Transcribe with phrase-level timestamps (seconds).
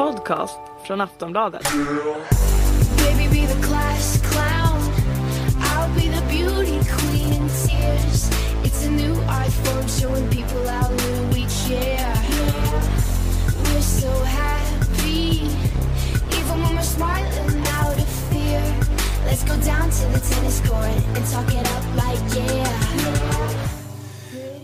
[0.00, 1.62] podcast från Aftonbladet.
[2.96, 3.30] Baby.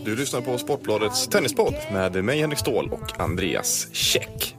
[0.05, 4.56] Du lyssnar på Sportbladets tennispodd med mig Henrik Ståhl och Andreas Käck.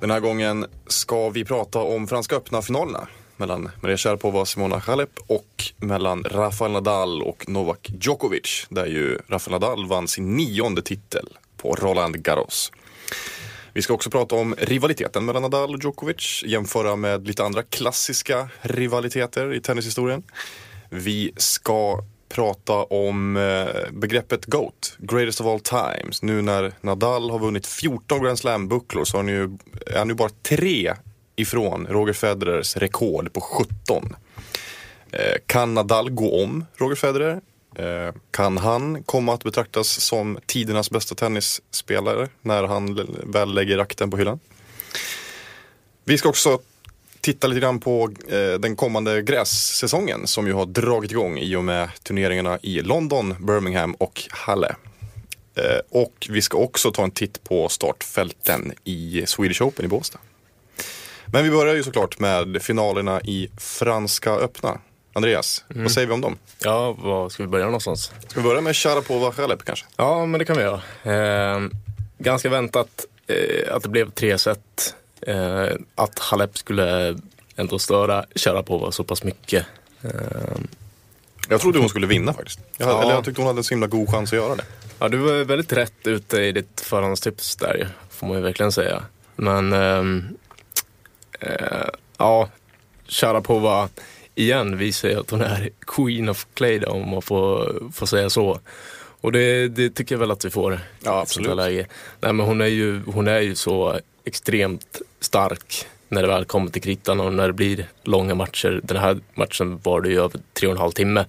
[0.00, 5.10] Den här gången ska vi prata om Franska öppna-finalerna mellan Maria Sharapova och Simona Halep
[5.26, 8.66] och mellan Rafael Nadal och Novak Djokovic.
[8.68, 12.72] Där ju Rafael Nadal vann sin nionde titel på Roland Garros.
[13.72, 18.48] Vi ska också prata om rivaliteten mellan Nadal och Djokovic, jämföra med lite andra klassiska
[18.60, 20.22] rivaliteter i tennishistorien.
[20.90, 26.22] Vi ska prata om eh, begreppet GOAT, Greatest of All Times.
[26.22, 30.14] Nu när Nadal har vunnit 14 Grand Slam-bucklor så är han ju, är han ju
[30.14, 30.94] bara tre
[31.36, 34.16] ifrån Roger Federers rekord på 17.
[35.12, 37.40] Eh, kan Nadal gå om Roger Federer?
[37.74, 44.10] Eh, kan han komma att betraktas som tidernas bästa tennisspelare när han väl lägger rakten
[44.10, 44.40] på hyllan?
[46.04, 46.58] Vi ska också
[47.20, 51.64] titta lite grann på eh, den kommande grässäsongen som ju har dragit igång i och
[51.64, 54.74] med turneringarna i London, Birmingham och Halle.
[55.54, 60.18] Eh, och vi ska också ta en titt på startfälten i Swedish Open i Båstad.
[61.32, 64.78] Men vi börjar ju såklart med finalerna i Franska öppna.
[65.12, 66.38] Andreas, vad säger vi om dem?
[66.58, 68.12] Ja, var ska vi börja någonstans?
[68.28, 69.86] Ska vi börja med Sharapova Halep kanske?
[69.96, 71.54] Ja, men det kan vi göra.
[71.54, 71.60] Eh,
[72.18, 74.94] ganska väntat eh, att det blev tre set.
[75.22, 77.18] Eh, att Halep skulle
[77.56, 79.66] ändå störa Sharapova så pass mycket.
[80.02, 80.10] Eh,
[81.48, 82.60] Jag trodde hon skulle vinna faktiskt.
[82.78, 83.02] Jag, hade, Ja.
[83.02, 84.64] eller jag tyckte hon hade en så himla god chans att göra det.
[84.98, 88.72] ja, du var väldigt rätt ute i ditt förhandstips där, ju, får man ju verkligen
[88.72, 89.02] säga.
[89.36, 90.24] Men ehm,
[91.40, 92.48] eh, ja,
[93.08, 93.88] Sharapova
[94.34, 98.30] igen visar ju att hon är Queen of Clay då, om man får, får säga
[98.30, 98.60] så.
[99.22, 100.80] Och det, det tycker jag väl att vi får.
[101.04, 101.56] Ja, absolut.
[101.56, 101.86] läge.
[102.20, 106.70] Nej, men hon, är ju, hon är ju så extremt stark när det väl kommer
[106.70, 108.80] till kritan och när det blir långa matcher.
[108.82, 111.24] Den här matchen var det ju över tre och en halv timme.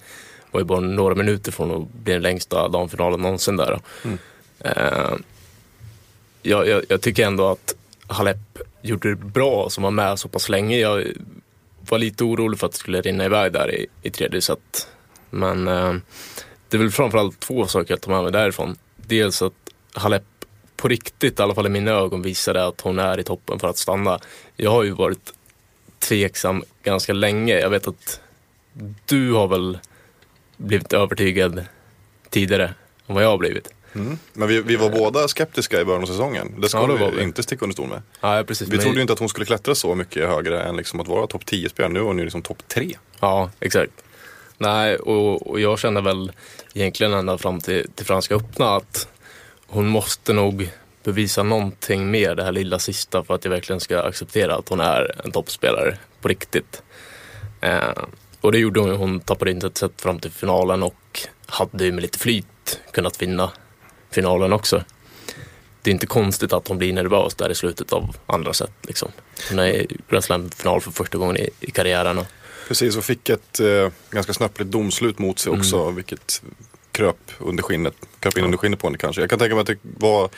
[0.51, 3.79] var ju bara några minuter från att bli den längsta damfinalen någonsin där.
[4.03, 4.17] Mm.
[4.59, 5.13] Eh,
[6.41, 7.75] jag, jag, jag tycker ändå att
[8.07, 8.37] Halep
[8.81, 10.77] gjorde det bra som var med så pass länge.
[10.77, 11.07] Jag
[11.89, 14.87] var lite orolig för att det skulle rinna iväg där i, i tredje set.
[15.29, 15.93] Men eh,
[16.69, 18.75] det är väl framförallt två saker jag tar med mig därifrån.
[18.95, 19.53] Dels att
[19.93, 20.23] Halep
[20.81, 23.67] på riktigt, i alla fall i mina ögon, visade att hon är i toppen för
[23.67, 24.19] att stanna.
[24.57, 25.33] Jag har ju varit
[25.99, 27.59] tveksam ganska länge.
[27.59, 28.21] Jag vet att
[29.05, 29.79] du har väl
[30.57, 31.65] blivit övertygad
[32.29, 32.73] tidigare
[33.07, 33.67] än vad jag har blivit.
[33.95, 34.17] Mm.
[34.33, 36.61] Men vi, vi var båda skeptiska i början av säsongen.
[36.61, 37.23] Det ska Ja, det vi vi.
[37.23, 38.01] inte sticka under stol med.
[38.21, 38.67] Ja, precis.
[38.67, 41.07] Vi Men- trodde ju inte att hon skulle klättra så mycket högre än liksom att
[41.07, 41.93] vara topp 10-spelare.
[41.93, 42.97] Nu är hon ju liksom topp 3.
[43.19, 43.91] Ja, exakt.
[44.57, 46.31] Nej, och, och jag känner väl
[46.73, 49.07] egentligen ända fram till, till Franska öppna att
[49.71, 50.69] hon måste nog
[51.03, 54.79] bevisa någonting mer det här lilla sista för att jag verkligen ska acceptera att hon
[54.79, 56.81] är en toppspelare på riktigt.
[57.61, 58.03] Eh,
[58.41, 58.89] och det gjorde hon.
[58.89, 63.21] Hon tappade inte ett set fram till finalen och hade ju med lite flyt kunnat
[63.21, 63.51] vinna
[64.09, 64.83] finalen också.
[65.81, 68.73] Det är inte konstigt att hon blir nervös där i slutet av andra set.
[68.81, 69.11] Liksom.
[69.49, 72.25] Hon är i Grand Slam-final för första gången i, i karriären.
[72.67, 75.77] Precis, och fick ett eh, ganska snöpligt domslut mot sig också.
[75.77, 75.95] Mm.
[75.95, 76.41] Vilket
[76.91, 77.93] kröp under skinnet.
[78.19, 79.21] Kröp in under skinnet på henne kanske.
[79.21, 80.29] Jag kan tänka mig att det var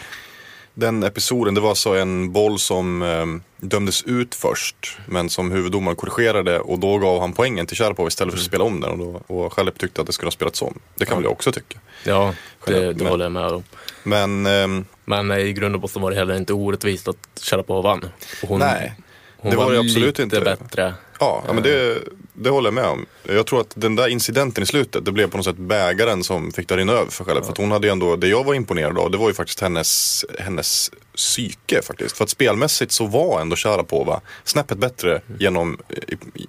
[0.73, 3.25] den episoden, det var så en boll som eh,
[3.67, 4.97] dömdes ut först.
[5.05, 8.63] Men som huvuddomaren korrigerade och då gav han poängen till Sharapov istället för att spela
[8.63, 8.91] om den.
[8.91, 10.79] Och, då, och Halep tyckte att det skulle ha spelats om.
[10.95, 11.79] Det kan väl jag också tycka.
[12.03, 12.33] Ja,
[12.65, 13.63] det, det Men- håller jag med om.
[14.03, 17.81] Men ehm, Men eh, i grund och botten var det heller inte orättvist att Sharapova
[17.81, 18.03] vann.
[18.43, 18.93] Och Hon, nej.
[19.43, 20.41] Hon det var det absolut lite inte.
[20.41, 20.93] bättre.
[21.19, 21.99] Ja, ja men det,
[22.33, 23.05] det håller jag med om.
[23.23, 26.51] Jag tror att den där incidenten i slutet, det blev på något sätt bägaren som
[26.51, 27.43] fick det rinna över för själv.
[27.43, 29.59] För att hon hade ju ändå, det jag var imponerad av, det var ju faktiskt
[29.59, 32.17] hennes, hennes psyke faktiskt.
[32.17, 36.47] För att spelmässigt så var ändå Sharapova snäppet bättre genom i, i,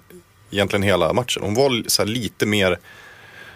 [0.51, 1.43] egentligen hela matchen.
[1.43, 2.79] Hon var lite mer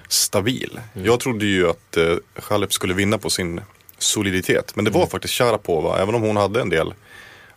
[0.08, 0.80] stabil.
[0.94, 3.62] Jag trodde ju att eh, Halep skulle vinna på sin
[3.98, 4.76] soliditet.
[4.76, 6.94] Men det var faktiskt Sharapova, även om hon hade en del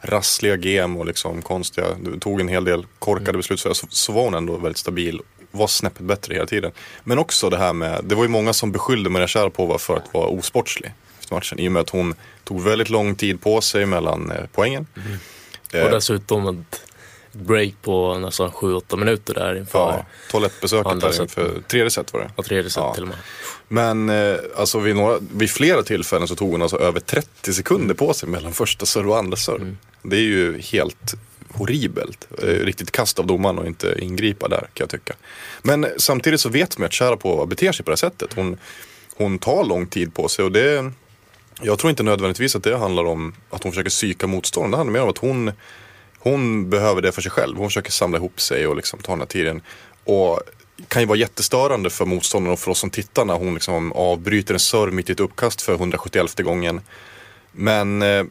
[0.02, 4.22] rassliga gem och liksom konstiga, du tog en hel del korkade beslut så, så, var
[4.22, 5.20] hon ändå väldigt stabil.
[5.50, 6.72] Var snäppet bättre hela tiden.
[7.04, 10.14] Men också det här med, det var ju många som beskyllde Maria Sharapova för att
[10.14, 11.58] vara osportslig efter matchen.
[11.58, 12.14] I och med att hon
[12.44, 14.86] tog väldigt lång tid på sig mellan eh, poängen.
[15.72, 16.80] Eh, Och dessutom ett
[17.32, 22.30] break på nästan 7-8 minuter där inför ja, toalettbesöket där inför tredje set var det.
[22.36, 22.94] ja, tredje set Ja.
[22.94, 23.18] till och med.
[23.68, 27.94] Men eh, alltså vid, några, vid flera tillfällen så tog hon alltså över 30 sekunder
[27.94, 29.76] på sig mellan första serve och andra serve.
[30.02, 31.14] Det är ju helt
[31.48, 32.28] horribelt.
[32.42, 35.14] Eh, riktigt kast av domaren att inte ingripa där kan jag tycka.
[35.62, 38.32] Men samtidigt så vet man ju att Sharapova beter sig på det här sättet.
[38.32, 38.58] Hon,
[39.16, 40.92] hon tar lång tid på sig och det
[41.60, 44.70] jag tror inte nödvändigtvis att det handlar om att hon försöker psyka motståndaren.
[44.70, 45.52] Det handlar mer om att hon,
[46.18, 47.56] hon behöver det för sig själv.
[47.56, 49.62] Hon försöker samla ihop sig och liksom ta den här tiden.
[50.04, 50.40] Och
[50.88, 54.54] kan ju vara jättestörande för motståndaren och för oss som tittar när hon liksom avbryter
[54.54, 56.80] en serve mitt i ett uppkast för 171 gången.
[57.52, 58.24] Men eh,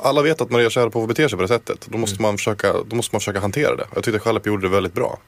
[0.00, 1.86] alla vet att Maria Sharapova beter sig på det sättet.
[1.90, 3.86] Då måste, man, försöka, då måste man försöka hantera det.
[3.94, 5.18] Jag tyckte Chalep gjorde det väldigt bra.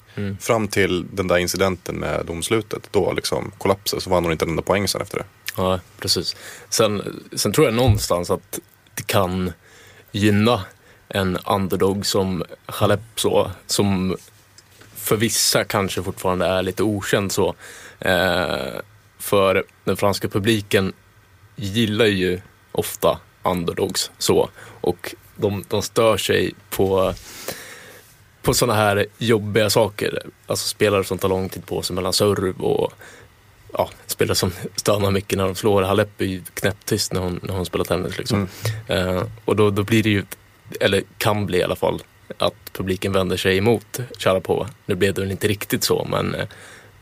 [0.41, 2.89] Fram till den där incidenten med domslutet.
[2.91, 5.25] Då liksom kollapsade så vann hon inte en enda poäng sen efter det.
[5.57, 6.37] Ja, precis.
[6.69, 8.61] Sen, sen tror jag någonstans att
[8.95, 9.53] det kan
[10.13, 10.61] gynna
[11.09, 14.17] en underdog som Halep så, som
[14.95, 17.55] för vissa kanske fortfarande är lite okänd så.
[18.01, 18.81] Eh,
[19.19, 20.93] för den franska publiken
[21.57, 22.41] gillar ju
[22.73, 23.19] ofta
[23.51, 24.51] underdogs så
[24.81, 27.15] och de, de stör sig på
[28.47, 30.23] på sådana här jobbiga saker.
[30.47, 32.93] Alltså spelare som tar lång tid på sig mellan serve och
[33.73, 35.83] ja, spelare som stönar mycket när de slår.
[35.83, 38.19] Halep är ju knäpptyst när hon, när hon spelar tennis.
[38.19, 38.49] Liksom.
[38.87, 40.25] Eh, och då, då blir det ju,
[40.81, 42.03] eller kan bli i alla fall,
[42.39, 44.69] att publiken vänder sig emot Sharapova.
[44.87, 46.47] Nu blev det väl inte riktigt så, men eh,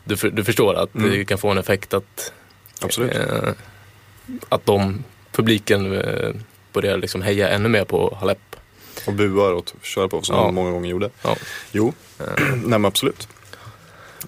[0.03, 2.33] du, du förstår att det kan få en effekt att,
[2.81, 3.15] Absolut.
[3.15, 3.49] eh,
[4.49, 5.03] att de,
[5.35, 6.29] publiken eh,
[6.73, 8.55] börjar liksom heja ännu mer på Halep.
[9.07, 10.51] Och buar åt Sharapova som Ja.
[10.51, 11.09] många gånger gjorde.
[11.21, 11.35] Ja.
[11.71, 11.93] Jo,
[12.37, 13.27] nej men absolut.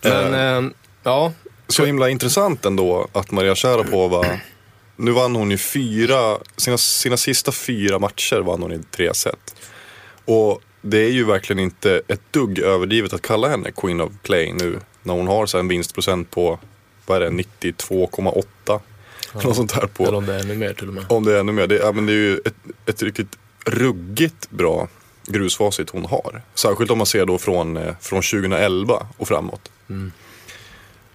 [0.02, 0.34] Men
[0.66, 0.72] eh,
[1.04, 1.34] ja,
[1.68, 4.26] Så himla intressant ändå att Maria Sharapova,
[4.96, 9.56] nu vann hon ju fyra, sina, sina sista fyra matcher vann hon i tre set.
[10.26, 14.54] Och det är ju verkligen inte ett dugg överdrivet att kalla henne Queen of Clay
[14.54, 14.80] nu.
[15.04, 16.60] När hon har så en vinstprocent på,
[17.06, 18.80] vad är det, 92,8.
[19.34, 20.04] Något sånt där på.
[20.04, 21.06] eller om det är ännu mer till och med.
[21.10, 21.68] Om det är ännu mer.
[21.68, 24.88] Det, ja, men det är ju ett, ett riktigt ruggigt bra
[25.26, 26.42] grusfacit hon har.
[26.56, 29.72] Särskilt om man ser då från, eh, från 2011 och framåt.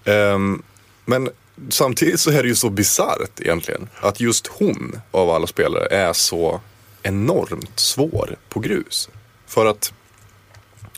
[0.05, 0.63] Ehm,
[1.05, 1.29] men
[1.69, 3.89] samtidigt så är det ju så bisarrt egentligen.
[3.99, 6.61] Att just hon av alla spelare är så
[7.03, 9.09] enormt svår på grus.
[9.47, 9.93] För att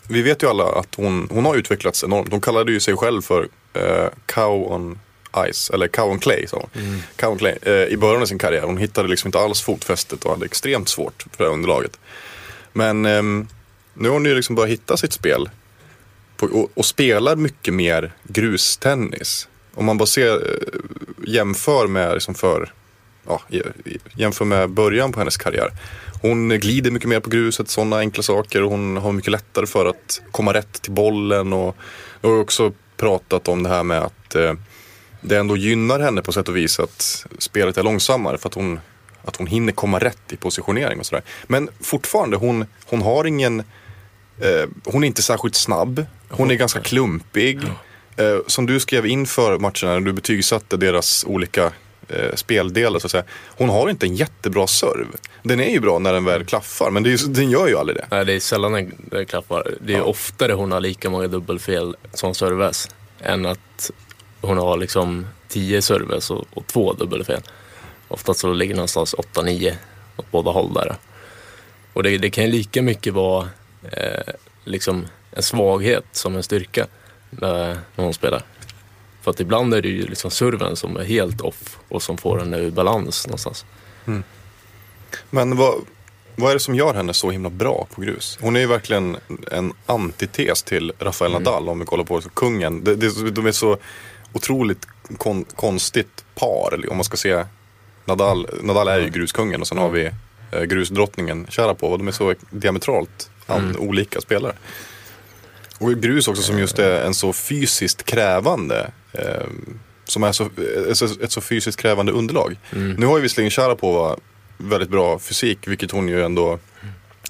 [0.07, 2.31] vi vet ju alla att hon, hon har utvecklats enormt.
[2.31, 4.99] Hon kallade ju sig själv för eh, cow on
[5.51, 7.01] ice, eller cow on clay sa hon.
[7.15, 8.61] Cow on clay, eh, I början av sin karriär.
[8.61, 11.99] Hon hittade liksom inte alls fotfästet och hade extremt svårt för det här underlaget.
[12.73, 13.47] Men ehm,
[13.93, 15.49] nu har hon ju liksom börjat hitta sitt spel.
[16.37, 19.47] På, och, och spelar mycket mer grustennis.
[19.73, 20.79] Om man bara ser, eh,
[21.27, 22.73] jämför med liksom för,
[23.27, 23.41] ja,
[24.15, 25.69] jämför med början på hennes karriär.
[26.21, 28.63] Hon glider mycket mer på gruset, sådana enkla saker.
[28.63, 31.53] Och hon har mycket lättare för att komma rätt till bollen.
[31.53, 31.75] Och
[32.21, 34.53] jag har också pratat om det här med att eh,
[35.27, 38.37] det ändå gynnar henne på sätt och vis att spelet är långsammare.
[38.37, 38.79] För att hon,
[39.23, 41.23] att hon hinner komma rätt i positionering och sådär.
[41.47, 43.63] Men fortfarande, hon, hon har ingen
[44.41, 46.05] Eh, hon är inte särskilt snabb.
[46.29, 47.59] Hon är ganska klumpig.
[48.17, 51.71] Eh, som du skrev inför matcherna när du betygsatte deras olika
[52.09, 53.23] eh, speldelar så att säga.
[53.57, 55.07] Hon har inte en jättebra serv.
[55.43, 58.07] Den är ju bra när den väl klaffar men ju, den gör ju aldrig det.
[58.11, 58.71] Nej, det är sällan
[59.11, 59.71] den- klaffar.
[59.81, 60.03] Det är Ja.
[60.03, 62.89] oftare hon har lika många dubbelfel som serves
[63.21, 63.91] än att
[64.45, 67.41] hon har liksom 10 serves och, och två dubbelfel.
[68.07, 69.75] Oftast så ligger det någonstans 8-9
[70.17, 70.95] åt båda håll där.
[71.93, 73.49] Och det, det kan ju lika mycket vara
[73.91, 74.33] eh,
[74.63, 76.87] liksom en svaghet som en styrka
[77.29, 78.41] när, när hon spelar.
[79.21, 82.39] För att ibland är det ju liksom serven som är helt off och som får
[82.39, 83.65] henne ur balans någonstans.
[85.29, 85.75] Men vad,
[86.35, 88.37] vad är det som gör henne så himla bra på grus?
[88.41, 89.17] Hon är ju verkligen
[89.51, 92.83] en antites till Rafael Nadal om vi kollar på kungen.
[92.83, 93.77] Det, det, de är så
[94.35, 94.87] otroligt
[95.17, 97.45] kon, konstigt par om man ska se
[98.05, 100.11] Nadal, Nadal är ju gruskungen och sen har vi
[100.51, 101.97] eh, grusdrottningen Sharapova.
[101.97, 104.55] De är så diametralt an, olika spelare.
[105.79, 109.47] Och grus också som just är en så fysiskt krävande eh,
[110.05, 112.55] som är så, eh, ett så fysiskt krävande underlag.
[112.97, 114.17] Nu har ju visserligen Sharapova
[114.57, 116.59] väldigt bra fysik, vilket hon ju ändå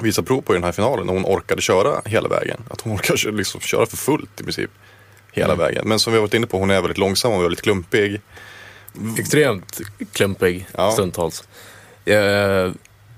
[0.01, 1.09] visar prov på i den här finalen.
[1.09, 2.61] Hon orkade köra hela vägen.
[2.69, 4.71] Att hon orkar kö- liksom köra för fullt i princip.
[5.35, 5.87] Hela vägen.
[5.87, 8.21] Men som vi har varit inne på, hon är väldigt långsam och väldigt klumpig.
[9.19, 9.81] extremt
[10.13, 10.91] klumpig Ja.
[10.91, 11.43] stundtals.
[12.05, 12.23] Jag,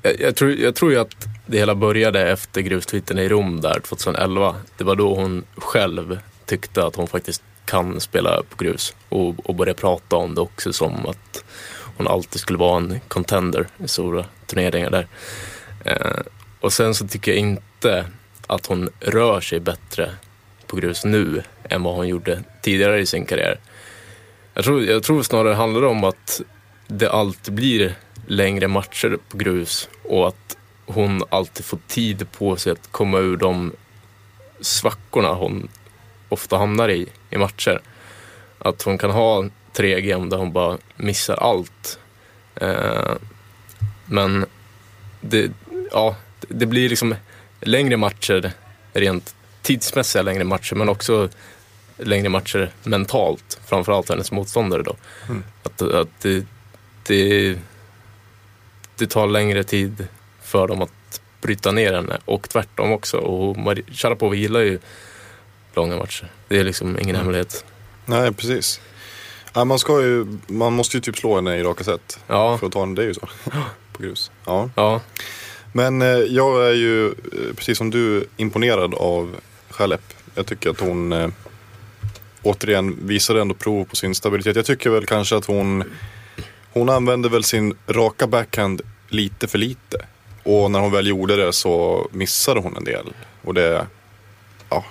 [0.01, 3.79] jag, jag, tror, jag tror ju att det hela började efter grustweeten i Rom där
[3.79, 4.55] 2011.
[4.77, 9.55] Det var då hon själv tyckte att hon faktiskt kan spela på grus och, och
[9.55, 11.43] började prata om det också som att
[11.97, 15.07] hon alltid skulle vara en contender i stora turneringar där.
[15.85, 16.21] Eh,
[16.59, 18.05] och sen så tycker jag inte
[18.47, 20.11] att hon rör sig bättre
[20.67, 23.59] på grus nu än vad hon gjorde tidigare i sin karriär.
[24.53, 26.41] Jag tror, jag tror snarare det handlar om att
[26.87, 27.95] det alltid blir
[28.27, 33.37] längre matcher på grus och att hon alltid får tid på sig att komma ur
[33.37, 33.73] de
[34.61, 35.67] svackorna hon
[36.29, 37.81] ofta hamnar i, i matcher.
[38.59, 41.99] Att hon kan ha tre game där hon bara missar allt.
[42.55, 43.13] Eh,
[44.05, 44.45] men
[45.21, 45.51] det,
[45.91, 46.15] ja,
[46.47, 47.15] det blir liksom
[47.61, 48.51] längre matcher,
[48.93, 49.35] rent
[49.67, 51.29] tidsmässiga längre matcher, men också
[51.97, 53.59] längre matcher mentalt.
[53.65, 54.95] Framförallt hennes motståndare då.
[55.29, 55.43] Mm.
[55.63, 56.45] Att, att det,
[57.07, 57.55] det,
[58.97, 60.07] det tar längre tid
[60.41, 63.17] för dem att bryta ner henne och tvärtom också.
[63.17, 63.57] Och
[63.91, 64.79] Sharapova gillar ju
[65.75, 66.31] långa matcher.
[66.47, 67.21] Det är liksom ingen Mm.
[67.21, 67.65] hemlighet.
[68.05, 68.81] Nej, precis.
[69.53, 72.19] Ja, man, ska ju, man måste ju typ slå henne i raka sätt.
[72.27, 73.27] Ja, För att ta henne, det är ju så.
[73.93, 74.31] På grus.
[74.45, 74.69] Ja.
[74.75, 75.01] ja,
[75.73, 77.13] Men eh, jag är ju, eh,
[77.55, 79.35] precis som du, imponerad av
[79.77, 80.13] Halep.
[80.35, 81.29] Jag tycker att hon eh,
[82.41, 84.55] återigen visade ändå prov på sin stabilitet.
[84.55, 85.83] Jag tycker väl kanske att hon,
[86.73, 90.05] hon använde väl sin raka backhand lite för lite.
[90.43, 93.13] Och när hon väl gjorde det så missade hon en del.
[93.41, 93.87] Och det,
[94.69, 94.85] ja,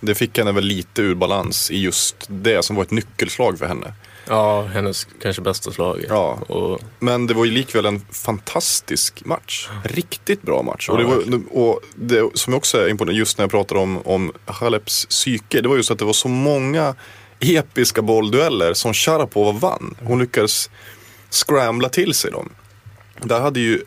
[0.00, 3.66] det fick henne väl lite ur balans i just det som var ett nyckelslag för
[3.66, 3.94] henne
[4.28, 6.04] ja, hennes kanske bästa slag.
[6.08, 6.38] Ja.
[6.48, 9.68] Och, Men det var ju likväl en fantastisk match.
[9.84, 10.86] Riktigt bra match.
[10.88, 13.76] Ja, och det, var, och det som jag också är imponerad just när jag pratar
[13.76, 15.60] om, om Haleps psyke.
[15.60, 16.94] Det var just att det var så många
[17.40, 19.94] episka bolldueller som Sharapova vann.
[20.02, 20.70] Hon lyckades
[21.30, 22.48] scrambla till sig dem.
[23.20, 23.82] Där hade ju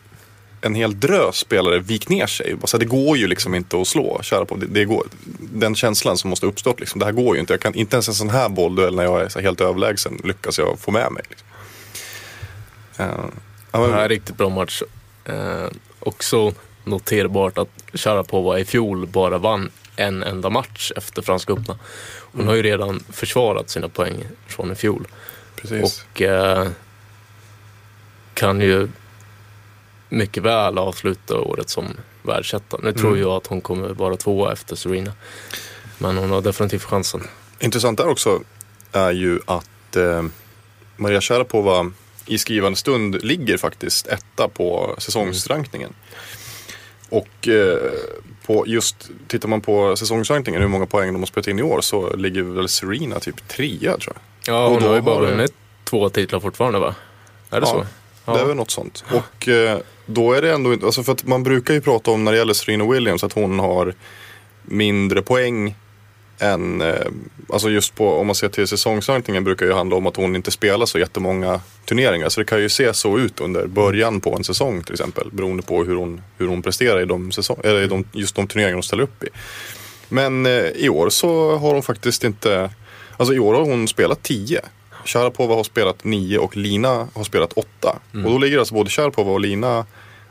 [0.65, 2.55] en hel drös spelare vikt ner sig.
[2.61, 4.59] Alltså, det går ju liksom inte att slå Sharapov.
[4.59, 5.07] Det, det går,
[5.39, 7.53] den känslan som måste uppstått, liksom, det här går ju inte.
[7.53, 10.79] Jag kan, inte ens en sån här bollduell när jag är helt överlägsen lyckas jag
[10.79, 11.23] få med mig.
[11.29, 11.47] Liksom.
[12.97, 13.05] Ja,
[13.71, 14.81] men- Det här är en riktigt bra match.
[15.25, 15.67] Eh,
[15.99, 16.53] också
[16.83, 21.79] noterbart att Sharapova i fjol bara vann en enda match efter Franska öppna.
[22.31, 25.07] Hon har ju redan försvarat sina poäng från i fjol.
[25.55, 26.05] Precis.
[26.13, 26.67] Och eh,
[28.33, 28.87] kan ju
[30.09, 31.85] mycket väl avsluta året som
[32.23, 32.77] världsetta.
[32.83, 33.21] Nu tror Mm.
[33.21, 35.11] jag att hon kommer vara tvåa efter Serena.
[35.97, 37.27] Men hon har definitivt chansen.
[37.59, 38.39] Intressant där också
[38.91, 40.23] är ju att eh,
[40.97, 41.91] Maria Sharapova
[42.25, 45.93] i skrivande stund ligger faktiskt etta på säsongsrankningen.
[47.09, 47.91] Och eh,
[48.45, 51.81] på just, tittar man på säsongsrankningen, hur många poäng de har spelat in i år,
[51.81, 54.55] så ligger väl Serena typ trea tror jag.
[54.55, 56.95] Ja, Och hon då har ju bara vunnit två titlar fortfarande va?
[57.49, 57.85] Är det Ja,
[58.25, 58.31] så?
[58.33, 59.03] Det är väl något sånt.
[59.11, 62.23] Och eh, då är det ändå inte, alltså för att man brukar ju prata om
[62.23, 63.93] när det gäller Serena Williams att hon har
[64.63, 65.75] mindre poäng
[66.39, 67.05] än, eh,
[67.49, 70.51] alltså just på, om man ser till säsongsrankningen brukar ju handla om att hon inte
[70.51, 72.29] spelar så jättemånga turneringar.
[72.29, 75.29] Så det kan ju se så ut under början på en säsong till exempel.
[75.31, 78.47] Beroende på hur hon, hur hon presterar i, de säsong, eller i de, just de
[78.47, 79.27] turneringar hon ställer upp i.
[80.09, 82.69] Men eh, i år så har hon faktiskt inte,
[83.17, 84.61] alltså i år har hon spelat 10.
[85.05, 87.99] Sharapova har spelat 9 och Lina har spelat 8.
[88.11, 89.85] Och då ligger alltså både Sharapova och Lina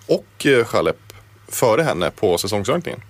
[0.06, 0.96] och eh, Chalep
[1.48, 3.00] före henne på säsongsrankningen.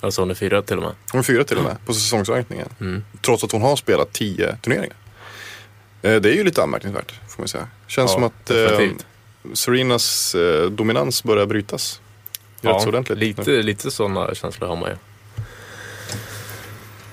[0.00, 0.92] Alltså hon är fyra till och med.
[1.12, 2.68] Hon är fyra till och med på säsongsrankningen.
[2.80, 3.04] Mm.
[3.20, 4.96] Trots att hon har spelat 10 turneringar.
[6.02, 7.68] Eh, Det är ju lite anmärkningsvärt får man säga.
[7.86, 8.88] Känns Ja, som att eh.
[9.54, 12.00] Serenas eh, dominans börjar brytas.
[12.60, 13.18] Rätt så ordentligt.
[13.18, 14.96] lite, lite sådana känslor har man ju.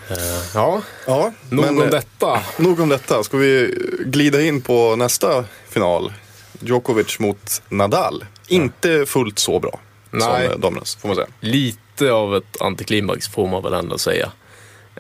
[0.10, 0.18] Eh,
[0.54, 2.42] ja, Ja, nog men, om eh, detta.
[2.58, 3.24] Nog om detta.
[3.24, 3.76] Ska vi
[4.06, 6.14] glida in på nästa final?
[6.60, 8.26] Djokovic mot Nadal.
[8.48, 9.80] Inte fullt så bra
[10.12, 10.22] Nej.
[10.22, 11.28] som eh, damernas, får man säga.
[11.40, 14.32] Lite av ett antiklimax får man väl ändå säga.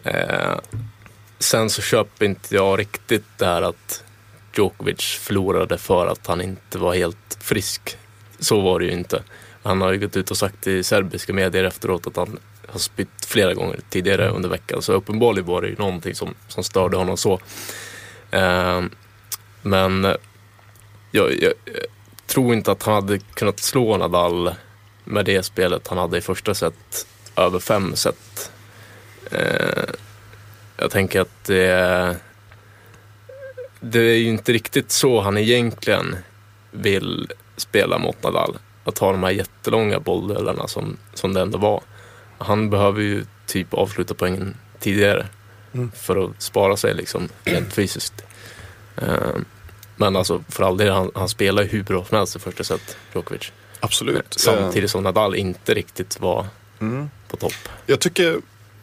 [0.03, 0.55] Eh,
[1.39, 4.03] sen så köper inte jag riktigt det här att
[4.55, 7.97] Djokovic förlorade för att han inte var helt frisk.
[8.39, 9.23] Så var det ju inte.
[9.63, 13.25] Han har ju gått ut och sagt i serbiska medier efteråt att han har spytt
[13.25, 14.81] flera gånger tidigare under veckan.
[14.81, 17.39] Så uppenbarligen var det ju någonting som, som störde honom så.
[18.31, 18.81] Eh,
[19.61, 20.03] men
[21.11, 21.85] jag, jag, jag
[22.27, 24.55] tror inte att han hade kunnat slå Nadal
[25.03, 28.51] med det spelet han hade i första set över fem set.
[29.31, 29.93] Eh,
[30.77, 32.15] jag tänker att det,
[33.79, 36.15] det är ju inte riktigt så han egentligen
[36.71, 38.57] vill spela mot Nadal.
[38.89, 41.81] Att ha de här jättelånga bollduellerna som, som det ändå var.
[42.37, 45.25] Han behöver ju typ avsluta poängen tidigare
[45.73, 45.91] Mm.
[45.95, 48.13] för att spara sig liksom rent fysiskt.
[48.97, 49.35] Eh,
[49.95, 52.63] men alltså för all del, han, han spelar ju hur bra som helst i första
[52.63, 53.51] set, Djokovic.
[53.79, 54.33] Absolut.
[54.37, 56.39] Samtidigt som Nadal inte riktigt var
[56.81, 57.09] Eh, mm.
[57.27, 57.53] på topp.
[57.85, 58.37] Jag tycker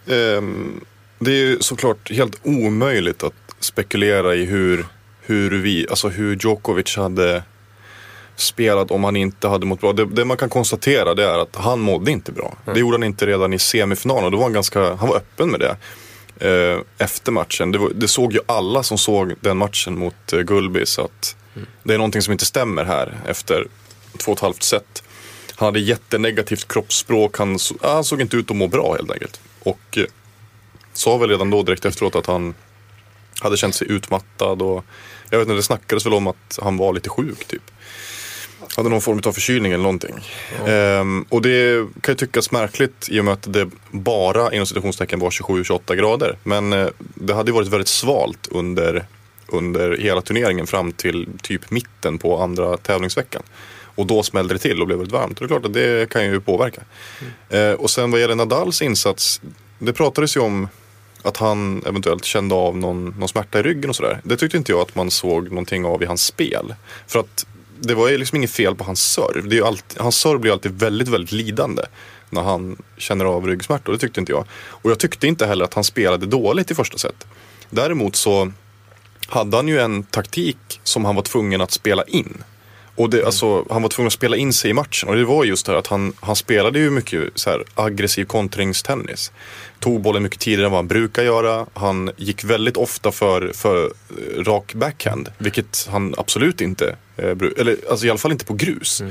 [0.07, 0.85] ehm,
[1.19, 4.87] det är ju såklart helt omöjligt att spekulera i hur,
[5.21, 7.43] hur, vi, alltså hur Djokovic hade
[8.37, 9.93] spelat om han inte hade mått bra.
[9.93, 12.57] Det, det man kan konstatera det är att han mådde inte bra.
[12.75, 15.51] Det gjorde han inte redan i semifinalen och då var han, ganska, han var öppen
[15.51, 15.77] med det.
[16.41, 17.73] Eh, efter matchen.
[17.73, 21.37] Det, var, det såg ju alla som såg den matchen mot eh, Gulbis att
[21.83, 23.67] det är någonting som inte stämmer här efter
[24.19, 25.03] två och ett halvt set.
[25.57, 27.39] Han hade jättenegativt kroppsspråk.
[27.39, 29.41] Han, så- han såg inte ut att må bra helt enkelt.
[29.63, 30.05] Och eh,
[30.93, 32.55] sa väl redan då direkt efteråt att han
[33.41, 34.63] hade känt sig utmattad.
[34.63, 34.85] Och,
[35.31, 37.63] jag vet inte, det snackades väl om att han var lite sjuk typ.
[38.77, 40.15] Hade någon form av förkylning eller någonting.
[40.67, 45.19] Ehm, och det kan ju tyckas märkligt i och med att det bara inom citationstecken
[45.19, 46.39] var 27-28 grader.
[46.43, 49.07] Men eh, det hade ju varit väldigt svalt under,
[49.47, 53.43] under hela turneringen fram till typ mitten på andra tävlingsveckan.
[53.95, 55.41] Och då smällde det till och blev väldigt varmt.
[55.41, 56.81] Och det är klart att det kan ju påverka.
[57.49, 59.41] Eh, och sen vad gäller Nadals insats.
[59.79, 60.69] Det pratades ju om
[61.23, 64.21] att han eventuellt kände av någon, någon smärta i ryggen och sådär.
[64.25, 66.75] Det tyckte inte jag att man såg någonting av i hans spel.
[67.07, 67.47] För att
[67.81, 69.49] det var ju liksom inget fel på hans serv.
[69.49, 71.83] Det är ju alltid, hans serv blir alltid väldigt, väldigt lidande
[72.31, 73.93] när han känner av ryggsmärtor.
[73.93, 74.45] Det tyckte inte jag.
[74.55, 77.27] Och jag tyckte inte heller att han spelade dåligt i första set.
[77.71, 78.53] Däremot så
[79.27, 82.43] hade han ju en taktik som han var tvungen att spela in.
[82.97, 85.45] Och det, alltså, han var tvungen att spela in sig i matchen och det var
[85.45, 89.33] just det här att han, han spelade ju mycket så här, aggressiv kontringstennis.
[89.81, 91.67] Tog bollen mycket tidigare än vad han brukar göra.
[91.75, 97.77] Han gick väldigt ofta för, för eh, rak backhand, vilket han absolut inte, eh, eller
[97.91, 99.03] alltså i alla fall inte på grus.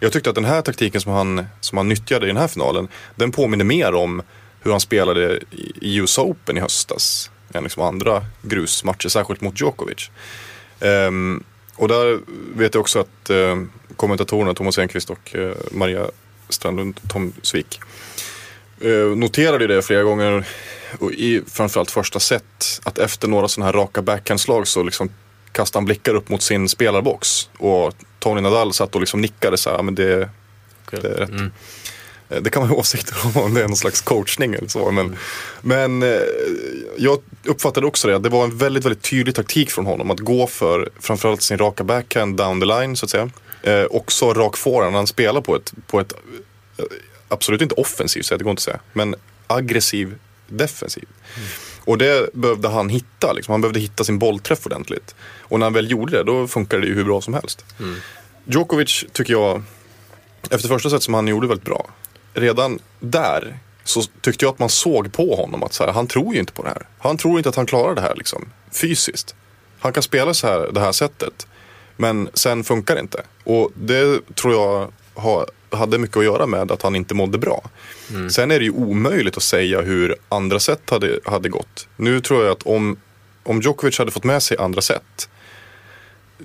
[0.00, 2.88] Jag tyckte att den här taktiken som han, som han nyttjade i den här finalen,
[3.16, 4.22] den påminner mer om
[4.60, 5.40] hur han spelade
[5.80, 10.10] i US Open i höstas än liksom andra grusmatcher, särskilt mot Djokovic.
[10.80, 11.42] Ehm,
[11.76, 12.20] och där
[12.56, 13.62] vet jag också att eh,
[13.96, 16.06] kommentatorerna Thomas Enqvist och eh, Maria
[16.48, 17.80] Strandlund Tomsvik
[18.80, 20.44] eh, noterade det flera gånger
[20.98, 25.10] och i framförallt första set att efter några sådana här raka backhandslag så liksom
[25.52, 29.70] kastade han blickar upp mot sin spelarbox och Tony Nadal satt och liksom nickade så
[29.70, 30.28] här, "Ja, men det,
[30.90, 31.30] det är rätt.
[31.30, 31.50] Mm.
[32.32, 34.90] Eh, Det kan man ha åsikter om, om det är någon slags coachning eller så.
[34.90, 35.16] Men,
[35.60, 36.20] men eh,
[36.98, 40.20] jag uppfattade också det, att det var en väldigt, väldigt tydlig taktik från honom att
[40.20, 43.30] gå för framförallt sin raka backhand down the line så att säga.
[43.62, 46.12] Eh, också rak forehand, han spelar på ett, på ett
[46.78, 46.84] eh,
[47.28, 49.14] absolut inte offensivt sätt, det går inte att säga, men
[49.46, 50.14] aggressiv
[50.48, 51.04] defensiv.
[51.84, 53.52] Och det behövde han hitta, liksom.
[53.52, 55.14] han behövde hitta sin bollträff ordentligt.
[55.40, 57.64] Och när han väl gjorde det, då funkade det ju hur bra som helst.
[58.44, 59.62] Djokovic tycker jag,
[60.50, 61.90] efter första set som han gjorde väldigt bra,
[62.34, 66.34] redan där så tyckte jag att man såg på honom att så här, han tror
[66.34, 66.86] ju inte på det här.
[66.98, 69.34] Han tror inte att han klarar det här liksom, fysiskt.
[69.78, 71.46] Han kan spela så här, det här sättet,
[71.96, 73.22] men sen funkar det inte.
[73.44, 77.64] Och det tror jag ha, hade mycket att göra med att han inte mådde bra.
[78.30, 81.88] Sen är det ju omöjligt att säga hur andra set hade, hade gått.
[81.96, 82.96] Nu tror jag att om,
[83.42, 85.28] om Djokovic hade fått med sig andra set,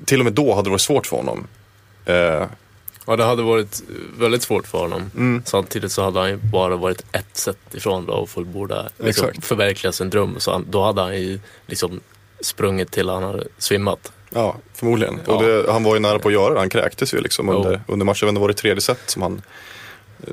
[0.06, 1.48] till och med då hade det varit svårt för honom.
[2.06, 2.44] Eh,
[3.08, 3.82] Ja, det hade varit
[4.18, 5.12] väldigt svårt för honom.
[5.16, 5.42] Mm.
[5.46, 9.92] Samtidigt så hade han ju bara varit ett sätt ifrån då och fullborda, liksom, förverkliga
[9.92, 10.36] sin dröm.
[10.40, 12.00] Så han, då hade han ju liksom
[12.42, 14.12] sprungit till han hade svimmat.
[14.30, 15.20] Ja, förmodligen.
[15.28, 15.34] Ja.
[15.34, 16.60] Och det, han var ju nära på att göra det.
[16.60, 17.54] Han kräktes ju liksom Jo.
[17.54, 18.18] under, under matchen.
[18.22, 19.42] Jag vet inte, var det tredje set som han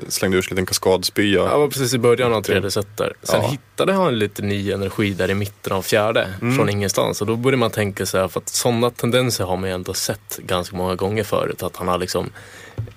[0.07, 1.39] slängde ur sig en liten kaskadspya.
[1.39, 3.13] Ja, var precis i början av tredje set där.
[3.23, 3.47] Sen Ja.
[3.47, 7.21] hittade han lite ny energi där i mitten av fjärde, från ingenstans.
[7.21, 9.93] Och då började man tänka så här, för att sådana tendenser har man ju ändå
[9.93, 11.63] sett ganska många gånger förut.
[11.63, 12.29] Att han har liksom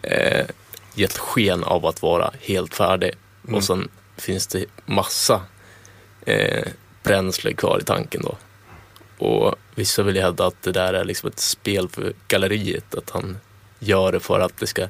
[0.02, 0.46] eh,
[0.94, 3.12] gett sken av att vara helt färdig.
[3.52, 5.40] Och sen finns det massa
[6.26, 6.64] eh,
[7.02, 8.36] bränsle kvar i tanken då.
[9.26, 12.94] Och vissa vill ju hävda att det där är liksom ett spel för galleriet.
[12.94, 13.38] Att han
[13.78, 14.86] gör det för att det ska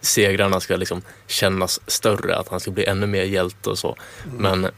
[0.00, 3.96] segrarna ska liksom kännas större, att han ska bli ännu mer hjälte och så.
[4.38, 4.68] Men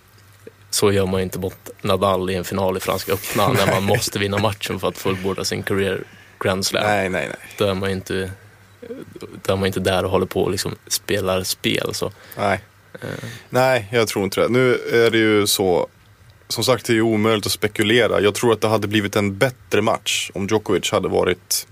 [0.71, 3.83] så gör man ju inte mot Nadal i en final i Franska öppna när man
[3.83, 6.05] måste vinna matchen för att fullborda sin career
[6.41, 6.85] Grand Slam.
[6.87, 7.39] Nej, nej, nej.
[7.59, 8.31] Då är man ju inte,
[9.43, 11.95] då är man inte där och håller på och liksom spelar spel.
[11.95, 12.13] Så.
[12.39, 12.61] Nej.
[13.49, 14.49] Nej, jag tror inte det.
[14.49, 15.89] Nu är det ju så,
[16.49, 18.21] som sagt det är ju omöjligt att spekulera.
[18.21, 21.67] Jag tror att det hade blivit en bättre match om Djokovic hade varit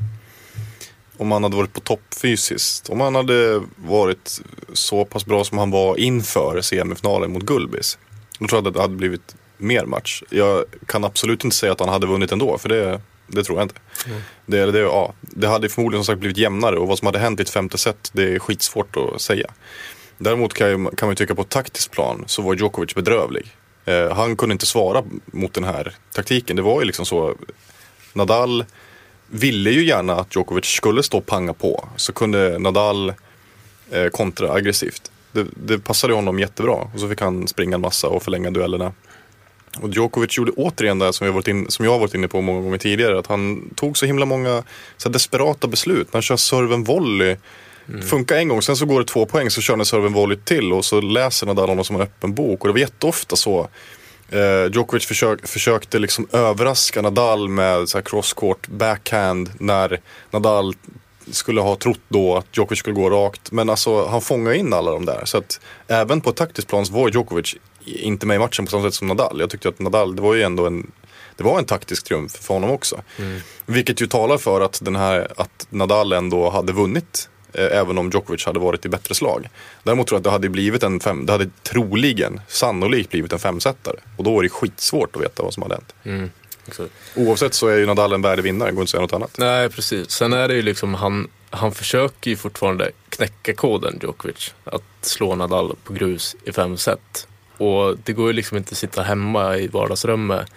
[1.21, 2.89] om han hade varit på topp fysiskt.
[2.89, 4.41] Om han hade varit
[4.73, 7.99] så pass bra som han var inför semifinalen mot Gulbis.
[8.39, 10.23] Då tror jag att det hade blivit mer match.
[10.31, 13.65] Jag kan absolut inte säga att han hade vunnit ändå, för det, det tror jag
[13.65, 13.75] inte.
[14.47, 17.41] Det, det, ja, det hade förmodligen som sagt blivit jämnare och vad som hade hänt
[17.41, 19.51] i ett femte set, det är skitsvårt att säga.
[20.19, 23.47] Däremot kan, ju- kan man tycka på ett taktiskt plan så var Djokovic bedrövlig.
[23.85, 26.57] Eh, han kunde inte svara mot den här taktiken.
[26.57, 27.35] Det var ju liksom så.
[28.13, 28.65] Nadal
[29.31, 31.89] ville ju gärna att Djokovic skulle stå och panga på.
[31.97, 33.13] Så kunde Nadal
[33.91, 35.11] eh, kontra aggressivt.
[35.33, 36.73] Det, det passade honom jättebra.
[36.95, 38.93] Och så fick han springa en massa och förlänga duellerna.
[39.81, 42.41] Och Djokovic gjorde återigen det som jag, varit in, som jag har varit inne på
[42.41, 43.19] många gånger tidigare.
[43.19, 44.63] Att han tog så himla många
[44.97, 46.13] så desperata beslut.
[46.13, 47.37] Man kör serven volley.
[48.03, 50.73] Funkar en gång, sen så går det två poäng så kör han serven volley till
[50.73, 52.61] och så läser Nadal honom som en öppen bok.
[52.61, 53.69] Och det var jätteofta så.
[54.31, 60.75] Eh, Djokovic försök, försökte liksom överraska Nadal med så här crosscourt backhand när Nadal
[61.31, 63.53] skulle ha trott då att Djokovic skulle gå rakt.
[63.53, 65.23] Men alltså han fångar in alla de där.
[65.25, 68.83] Så att även på taktiskt plan så var Djokovic inte med i matchen på samma
[68.83, 69.41] sätt som Nadal.
[69.41, 70.93] Jag tyckte att Nadal, det var ju ändå en
[71.37, 73.03] det var en taktisk triumf för honom också.
[73.19, 73.41] Mm.
[73.67, 77.29] Vilket ju talar för att, den här, att Nadal ändå hade vunnit.
[77.53, 79.49] Eh, även om Djokovic hade varit i bättre slag.
[79.83, 83.39] Däremot tror jag att det hade blivit en fem, det hade troligen, sannolikt blivit en
[83.39, 83.97] femsetare.
[84.17, 85.95] Och då var det skitsvårt att veta vad som hade hänt.
[86.05, 86.31] Mm.
[87.15, 89.39] Oavsett så är ju Nadal en värdig vinnare, går inte att säga något annat.
[89.39, 90.11] Nej, precis.
[90.11, 94.55] Sen är det ju liksom, han, han försöker ju fortfarande knäcka koden Djokovic.
[94.65, 97.27] Att slå Nadal på grus i fem set.
[97.57, 100.53] Och det går ju liksom inte att sitta hemma i vardagsrummet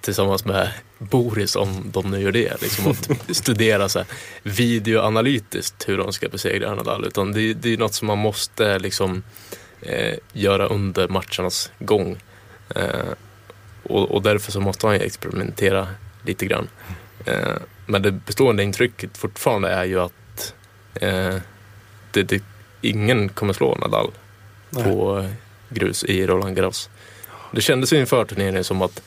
[0.00, 0.70] tillsammans med
[1.10, 2.62] Boris om de nu gör det.
[2.62, 4.08] Liksom att studera så här,
[4.42, 7.04] videoanalytiskt hur de ska besegra Nadal.
[7.04, 9.22] Utan det, det är något som man måste liksom
[9.80, 12.16] eh, göra under matchernas gång.
[12.74, 13.12] Eh,
[13.82, 15.88] och, och därför så måste han experimentera
[16.22, 16.68] lite grann.
[17.24, 20.54] Eh, men det bestående intrycket fortfarande är ju att
[20.94, 21.36] eh,
[22.10, 22.42] det, det,
[22.80, 24.10] ingen kommer slå Nadal
[24.70, 24.84] Nej.
[24.84, 25.28] på
[25.68, 26.90] grus i Roland Garros.
[27.52, 29.02] Det kändes ju inför turneringen som att,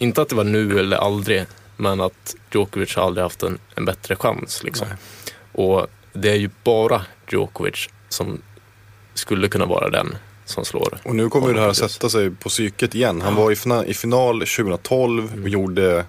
[0.00, 3.84] inte att det var nu eller aldrig, men att Djokovic har aldrig haft en, en
[3.84, 4.62] bättre chans.
[4.64, 4.86] Liksom.
[5.52, 8.42] Och det är ju bara Djokovic som
[9.14, 10.98] skulle kunna vara den som slår.
[11.04, 13.20] Och nu kommer det här att sätta sig på psyket igen.
[13.20, 16.04] Han var i final, i final 2012 och gjorde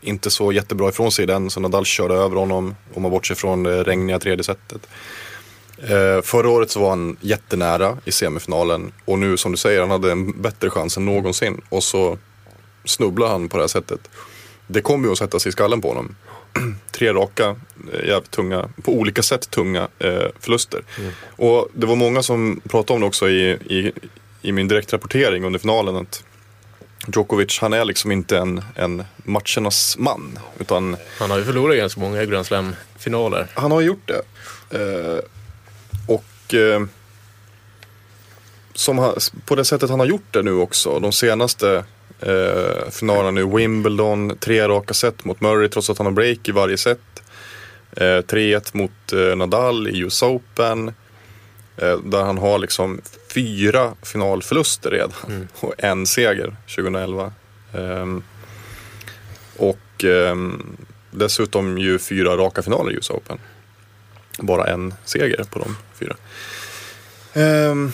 [0.00, 1.50] inte så jättebra ifrån sig den.
[1.50, 4.88] Så Nadal körde över honom om man bortser från det regniga tredje setet.
[5.78, 9.90] Eh, förra året så var han jättenära i semifinalen och nu som du säger, han
[9.90, 11.60] hade en bättre chans än någonsin.
[11.68, 12.18] Och så
[12.84, 14.00] snubblar han på det här sättet.
[14.66, 16.16] Det kommer ju att sätta sig i skallen på honom.
[16.92, 17.56] Tre raka,
[17.92, 20.82] eh, jävligt tunga, på olika sätt tunga eh, förluster.
[21.36, 23.92] Och det var många som pratade om det också i, i,
[24.42, 25.96] i min direktrapportering under finalen.
[25.96, 26.24] Att
[27.14, 30.38] Djokovic, han är liksom inte en, en matchernas man.
[30.58, 33.46] Utan Han har ju förlorat ganska många Grand Slam-finaler.
[33.54, 34.22] han har gjort det.
[34.78, 35.18] Eh,
[36.08, 36.82] och eh,
[38.74, 41.00] som han, på det sättet han har gjort det nu också.
[41.00, 41.84] De senaste
[42.26, 43.44] eh, finalerna nu.
[43.44, 47.00] Wimbledon, tre raka set mot Murray trots att han har break i varje set.
[47.96, 50.88] Eh, 3-1 mot eh, Nadal i US Open.
[51.76, 53.00] Eh, där han har liksom
[53.34, 55.48] fyra finalförluster redan.
[55.60, 57.32] Och en seger 2011.
[57.72, 58.22] Ehm,
[59.56, 60.76] och ehm,
[61.10, 63.38] dessutom ju fyra raka finaler i US Open.
[64.38, 66.16] Bara en seger på de fyra.
[67.34, 67.92] Ehm,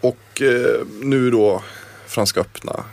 [0.00, 1.62] och eh, nu då
[2.06, 2.84] Franska öppna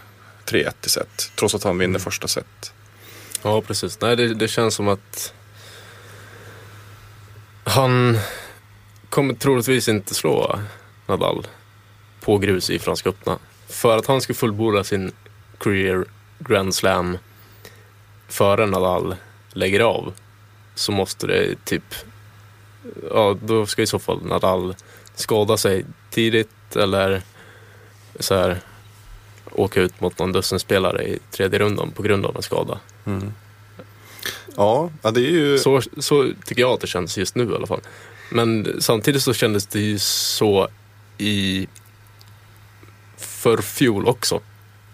[0.45, 1.31] 3-1 i set.
[1.36, 2.73] Trots att han vinner första set.
[3.41, 4.01] Ja, precis.
[4.01, 5.34] Nej, det, det känns som att
[7.63, 8.17] han
[9.10, 10.60] kommer troligtvis inte slå
[11.08, 11.47] Nadal
[12.21, 13.39] på grus i Franska öppna.
[13.67, 15.12] För att han ska fullborda sin
[15.58, 16.05] career
[16.39, 17.17] Grand Slam
[18.27, 19.15] före Nadal
[19.49, 20.13] lägger av
[20.75, 21.95] så måste det typ,
[23.12, 24.75] ja då ska i så fall Nadal
[25.15, 27.21] skada sig tidigt eller
[28.19, 28.62] så här
[29.55, 32.79] åka ut mot någon dussinspelare i tredje rundan på grund av en skada.
[34.55, 35.57] Ja, ja det är ju...
[35.57, 37.81] Så, så tycker jag att det känns just nu i alla fall.
[38.29, 40.67] Men samtidigt så kändes det ju så
[41.17, 41.67] i
[43.17, 44.39] förfjol också.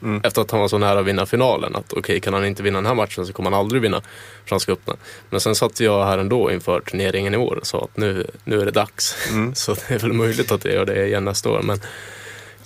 [0.03, 0.21] Mm.
[0.23, 1.75] Efter att han var så nära att vinna finalen.
[1.75, 4.01] Att okej, kan han inte vinna den här matchen så kommer han aldrig vinna
[4.45, 4.95] Franska öppna.
[5.29, 8.61] Men sen satt jag här ändå inför turneringen i år och sa att nu, nu
[8.61, 9.15] är det dags.
[9.29, 9.55] Mm.
[9.55, 11.61] Så det är väl möjligt att jag gör det igen nästa år.
[11.61, 11.79] Men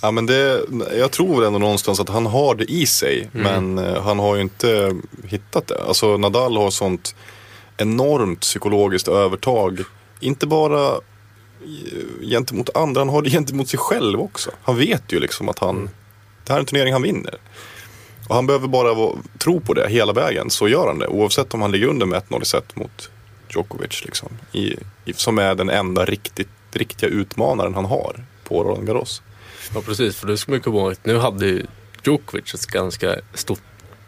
[0.00, 0.64] Ja, men det,
[0.98, 3.28] jag tror ändå någonstans att han har det i sig.
[3.32, 5.84] Men eh, han har ju inte hittat det.
[5.84, 7.14] Alltså Nadal har sånt
[7.76, 9.80] enormt psykologiskt övertag.
[10.20, 11.00] Inte bara
[12.22, 14.50] gentemot andra, han har det gentemot sig själv också.
[14.62, 15.90] Han vet ju liksom att han,
[16.44, 17.34] det här är en turnering han vinner.
[18.28, 21.06] Och han behöver bara tro på det hela vägen, så gör han det.
[21.06, 23.10] Oavsett om han ligger under med 1-0 i set mot
[23.48, 24.04] Djokovic.
[24.04, 24.76] Liksom, i,
[25.14, 29.22] som är den enda riktigt, riktiga utmanaren han har på Roland Garros.
[29.74, 31.66] Ja precis, för det ska man komma ihåg att nu hade ju
[32.04, 33.60] Djokovic ett ganska stort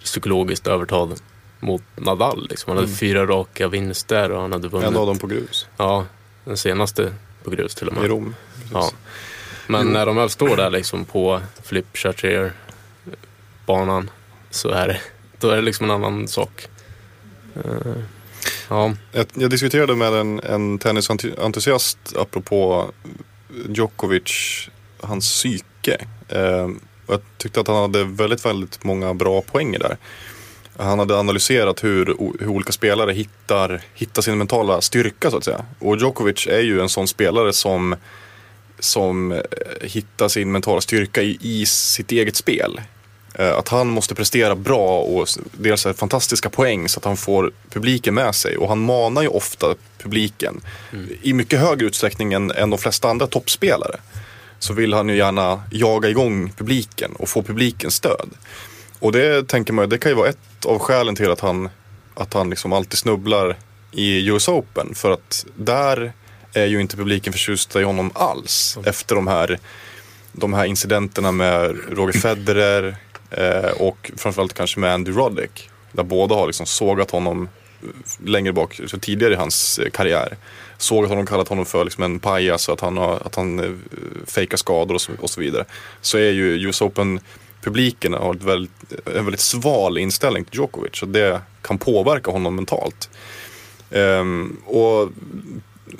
[0.04, 1.12] psykologiskt övertag
[1.60, 2.46] mot Nadal.
[2.50, 2.70] Liksom.
[2.70, 4.88] Han hade fyra raka vinster och han hade vunnit.
[4.88, 6.06] En av dem på grus Ja,
[6.44, 7.12] den senaste
[7.44, 8.04] på grus till och med.
[8.04, 8.34] i Rom.
[8.72, 8.90] Ja.
[9.66, 12.52] Men när de väl står där liksom på Flip Chartier
[13.66, 14.10] banan
[14.50, 15.00] så är det,
[15.40, 16.68] då är det liksom en annan sak.
[17.54, 17.92] Eh,
[18.68, 22.90] ja, Jag, jag diskuterade med en, en tennisentusiast apropå
[23.68, 24.68] Djokovic,
[25.00, 26.06] hans psyke.
[26.28, 26.64] Eh,
[27.06, 29.96] och jag tyckte att han hade väldigt, väldigt många bra poänger där.
[30.76, 32.06] Han hade analyserat hur,
[32.40, 35.64] hur olika spelare hittar, hittar sin mentala styrka så att säga.
[35.78, 37.96] Och Djokovic är ju en sån spelare som,
[38.78, 39.40] som eh,
[39.82, 42.80] hittar sin mentala styrka i, i sitt eget spel.
[43.34, 47.52] Eh, Att han måste prestera bra och dels är fantastiska poäng så att han får
[47.70, 48.56] publiken med sig.
[48.56, 50.60] Och han manar ju ofta publiken
[51.22, 53.96] i mycket högre utsträckning än, än de flesta andra toppspelare.
[54.58, 58.30] Så vill han ju gärna jaga igång publiken och få publikens stöd.
[58.98, 61.68] Och det tänker man det kan ju vara ett av skälen till att han,
[62.14, 63.56] att han liksom alltid snubblar
[63.92, 64.94] i US Open.
[64.94, 66.12] För att där
[66.52, 68.78] är ju inte publiken förtjusta i honom alls.
[68.84, 69.58] Efter de här,
[70.32, 72.96] de här incidenterna med Roger Federer
[73.30, 75.70] eh, och framförallt kanske med Andy Roddick.
[75.92, 77.48] Där båda har liksom sågat honom
[77.82, 77.88] eh,
[78.24, 79.90] längre bak, så tidigare i hans eh,
[80.78, 83.58] såg Sågat honom, kallat honom för liksom en pajas och att han, har, att han
[83.58, 83.70] eh,
[84.26, 85.64] fejkar skador och så, och så vidare.
[86.00, 87.20] Så är ju US Open
[87.62, 91.02] publiken har ett väldigt, en väldigt sval inställning till Djokovic.
[91.02, 93.10] och det kan påverka honom mentalt.
[93.90, 95.08] Ehm, och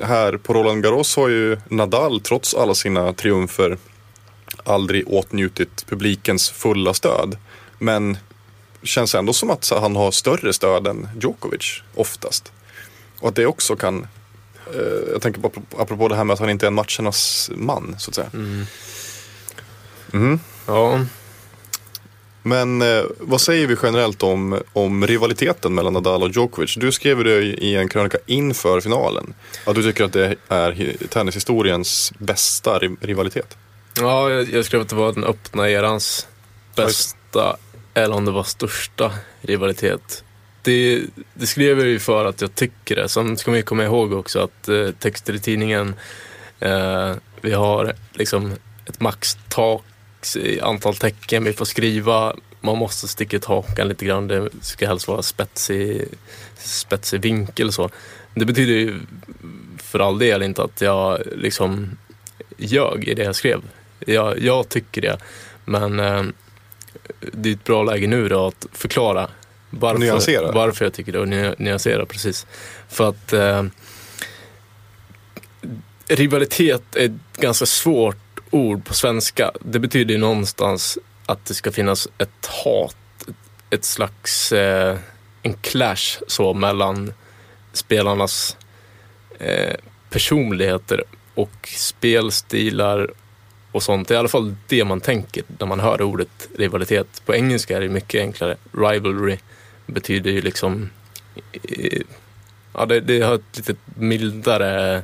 [0.03, 3.79] här på Roland Garros har ju Nadal trots alla sina triumfer
[4.65, 7.37] aldrig åtnjutit publikens fulla stöd.
[7.79, 8.19] Men
[8.83, 12.53] känns ändå som att han har större stöd än Djokovic oftast.
[13.21, 14.07] Och att det också kan,
[15.13, 18.11] jag tänker på apropå det här med att han inte är en matchernas man så
[18.11, 18.31] att säga.
[20.67, 21.01] Ja,
[22.43, 26.75] Men eh, vad säger vi generellt om, om rivaliteten mellan Nadal och Djokovic?
[26.81, 29.35] Du skrev det i en krönika inför finalen.
[29.65, 33.57] Att du tycker att det är hi- tennishistoriens bästa ri- rivalitet.
[34.01, 36.27] ja jag, jag skrev att det var den öppna erans
[36.77, 37.57] bästa,
[37.95, 40.25] eller om det var största rivalitet.
[40.63, 41.03] Det,
[41.35, 43.09] det skrev jag ju för att jag tycker det.
[43.09, 45.95] Sen ska man ju komma ihåg också att eh, texter i tidningen,
[46.61, 48.53] eh, vi har liksom
[48.87, 49.85] ett maxtak
[50.37, 52.35] i antal tecken vi får skriva.
[52.61, 54.29] Man måste sticka ut hakan lite grann.
[54.29, 56.05] Det ska helst vara spetsig,
[56.57, 57.91] spetsig vinkel så.
[58.35, 59.01] Det betyder ju
[59.79, 61.99] för all del inte att jag liksom
[62.57, 63.63] ljög i det jag skrev.
[64.07, 65.19] Jag, jag tycker det.
[65.65, 66.25] Men eh,
[67.33, 69.29] det är ett bra läge nu då att förklara
[69.71, 70.53] varför, Nyansera.
[70.53, 72.47] varför jag tycker det och ny- nyansera precis.
[72.89, 73.65] För att eh,
[76.09, 78.17] rivalitet är ett ganska svårt
[78.51, 79.53] ord på svenska.
[79.61, 82.97] Det betyder ju någonstans att det ska finnas ett hat,
[83.71, 84.99] ett, slags eh,
[85.43, 87.13] en clash så mellan
[87.73, 88.57] spelarnas
[89.39, 89.75] eh,
[90.11, 91.05] personligheter
[91.35, 93.11] och spelstilar
[93.73, 94.09] och sånt.
[94.09, 97.23] Det är i alla fall det man tänker när man hör ordet rivalitet.
[97.27, 98.57] På engelska är det mycket enklare.
[98.73, 99.39] Rivalry
[99.89, 100.91] betyder ju liksom
[102.73, 105.03] Ja, det, det har ett lite mildare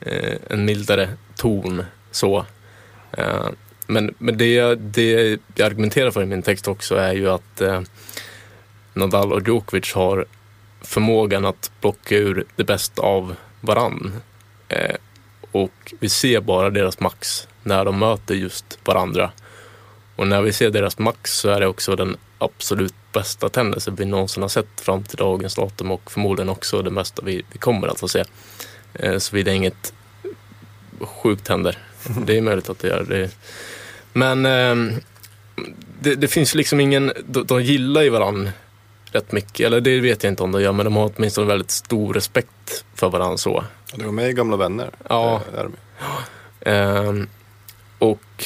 [0.00, 2.46] eh, en mildare ton så.
[3.12, 3.48] Eh,
[3.86, 7.80] men men det, det jag argumenterar för i min text också är ju att eh,
[8.94, 10.26] Nadal och Djokovic har
[10.80, 14.12] förmågan att plocka ur det bästa av varann.
[14.68, 14.96] Eh,
[15.52, 19.30] och vi ser bara deras max när de möter just varandra.
[20.16, 24.04] Och när vi ser deras max så är det också den absolut bästa tennisen vi
[24.04, 27.88] någonsin har sett fram till dagens datum och förmodligen också det mesta vi, vi kommer
[27.88, 28.24] att få se.
[28.94, 29.92] Eh, Såvida inget
[31.00, 31.78] sjukt händer.
[32.26, 33.30] Det är möjligt att det gör det.
[34.12, 34.96] Men eh,
[36.00, 38.52] det, det finns liksom ingen, de, de gillar ju varandra
[39.12, 39.66] rätt mycket.
[39.66, 42.84] Eller det vet jag inte om de gör, men de har åtminstone väldigt stor respekt
[42.94, 43.64] för varandra så.
[43.96, 44.90] Med i Gamla Vänner.
[45.08, 45.42] Ja.
[45.52, 45.72] Eh, är de.
[46.70, 47.28] Ehm,
[47.98, 48.44] och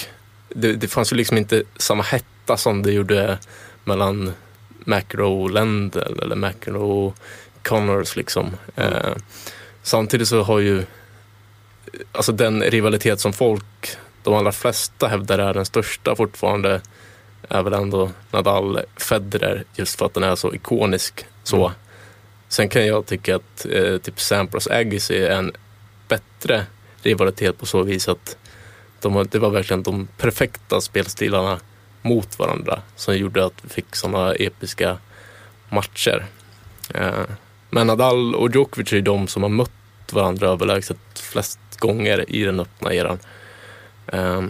[0.48, 3.38] det, det fanns ju liksom inte samma hetta som det gjorde
[3.84, 4.32] mellan
[4.84, 7.14] McEnroe och Lendl eller McEnroe och
[7.62, 8.56] Connors liksom.
[8.76, 9.18] Ehm,
[9.82, 10.84] samtidigt så har ju
[12.12, 16.80] alltså den rivalitet som folk, de allra flesta hävdar är den största fortfarande
[17.48, 21.72] är väl ändå Nadal Federer just för att den är så ikonisk så.
[22.48, 25.52] Sen kan jag tycka att eh, typ Sampras Agassi är en
[26.08, 26.66] bättre
[27.02, 28.36] rivalitet på så vis att
[29.00, 31.60] de, det var verkligen de perfekta spelstilarna
[32.04, 34.98] mot varandra som gjorde att vi fick sådana episka
[35.68, 36.26] matcher.
[36.94, 37.24] Eh,
[37.70, 42.44] men Nadal och Djokovic är ju de som har mött varandra överlägset flest gånger i
[42.44, 43.18] den öppna eran.
[44.06, 44.42] Eh,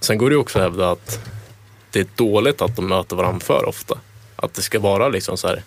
[0.00, 1.20] sen går det ju också att hävda att
[1.90, 3.98] det är dåligt att de möter varandra för ofta.
[4.36, 5.62] Att det ska vara liksom så här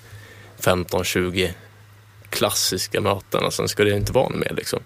[0.60, 1.52] 15-20
[2.30, 4.80] klassiska möten och sen ska det inte vara något mer liksom.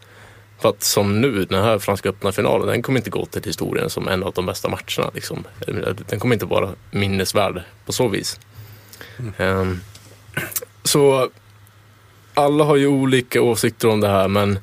[0.60, 3.90] För att som nu, den här Franska öppna finalen, den kommer inte gå till historien
[3.90, 5.12] som en av de bästa matcherna.
[5.14, 5.44] Liksom.
[6.10, 8.40] Den kommer inte vara minnesvärd på så vis.
[9.38, 9.80] Ehm,
[10.84, 11.30] så
[12.34, 14.60] alla har ju olika åsikter om det här, men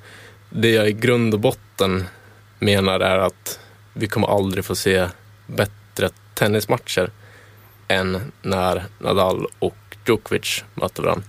[0.50, 2.04] det jag i grund och botten
[2.59, 3.61] menar är att
[3.92, 5.09] vi kommer aldrig få se
[5.46, 7.11] bättre tennismatcher
[7.88, 9.76] än när Nadal och
[10.07, 11.24] Djokovic möter varandra.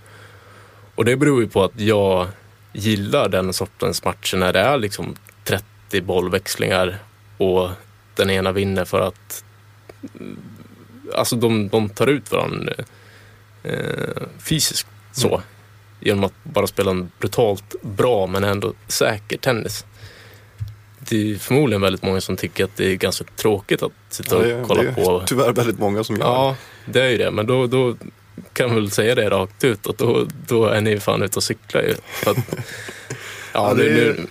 [0.96, 2.28] Och det beror ju på att jag
[2.76, 6.98] gillar den sortens matcher när det är liksom 30 bollväxlingar
[7.38, 7.70] och
[8.16, 9.44] den ena vinner för att
[11.16, 12.74] alltså de, de tar ut varandra
[13.64, 15.28] eh, fysiskt så.
[15.28, 15.42] Mm.
[16.00, 19.86] Genom att bara spela en brutalt bra men ändå säker tennis.
[21.00, 24.38] Det är förmodligen väldigt många som tycker att det är ganska tråkigt att sitta Ja,
[24.42, 25.24] och det, är- kolla det är på.
[25.28, 27.32] tyvärr väldigt många som gör Ja, det är ju det.
[27.32, 27.96] Men då, då
[28.54, 31.82] kan väl säga det rakt ut att då, då är ni fan ute och cyklar
[31.82, 31.96] ju.
[32.26, 32.38] Att,
[33.54, 34.28] ja, det är- nu,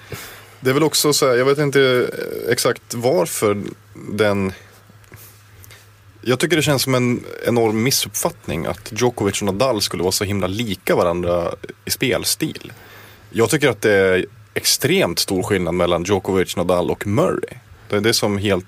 [0.60, 2.10] Det är väl också så här, jag vet inte
[2.48, 3.62] exakt varför
[4.12, 4.52] den...
[6.26, 10.24] Jag tycker det känns som en enorm missuppfattning att Djokovic och Nadal skulle vara så
[10.24, 12.72] himla lika varandra i spelstil.
[13.30, 17.58] Jag tycker att det är extremt stor skillnad mellan Djokovic, Nadal och Murray.
[17.88, 18.64] Det det är som helt,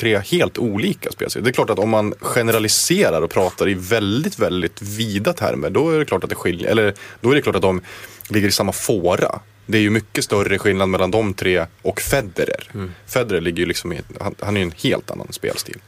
[0.00, 1.44] tre helt olika spelstilar.
[1.44, 5.90] Det är klart att om man generaliserar och pratar i väldigt, väldigt vida termer, då
[5.90, 6.70] är det klart att det skiljer.
[6.70, 7.80] Eller då är det klart att de
[8.28, 9.40] ligger i samma fåra.
[9.66, 12.70] Det är ju mycket större skillnad mellan de tre och Federer.
[13.06, 15.78] Federer ligger ju liksom i, han, han är ju en helt annan spelstil.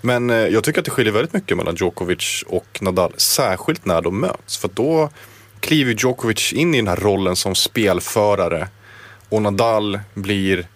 [0.00, 4.02] Men eh, jag tycker att det skiljer väldigt mycket mellan Djokovic och Nadal, särskilt när
[4.02, 4.58] de möts.
[4.58, 5.10] För då
[5.60, 8.68] kliver Djokovic in i den här rollen som spelförare
[9.28, 10.66] och Nadal blir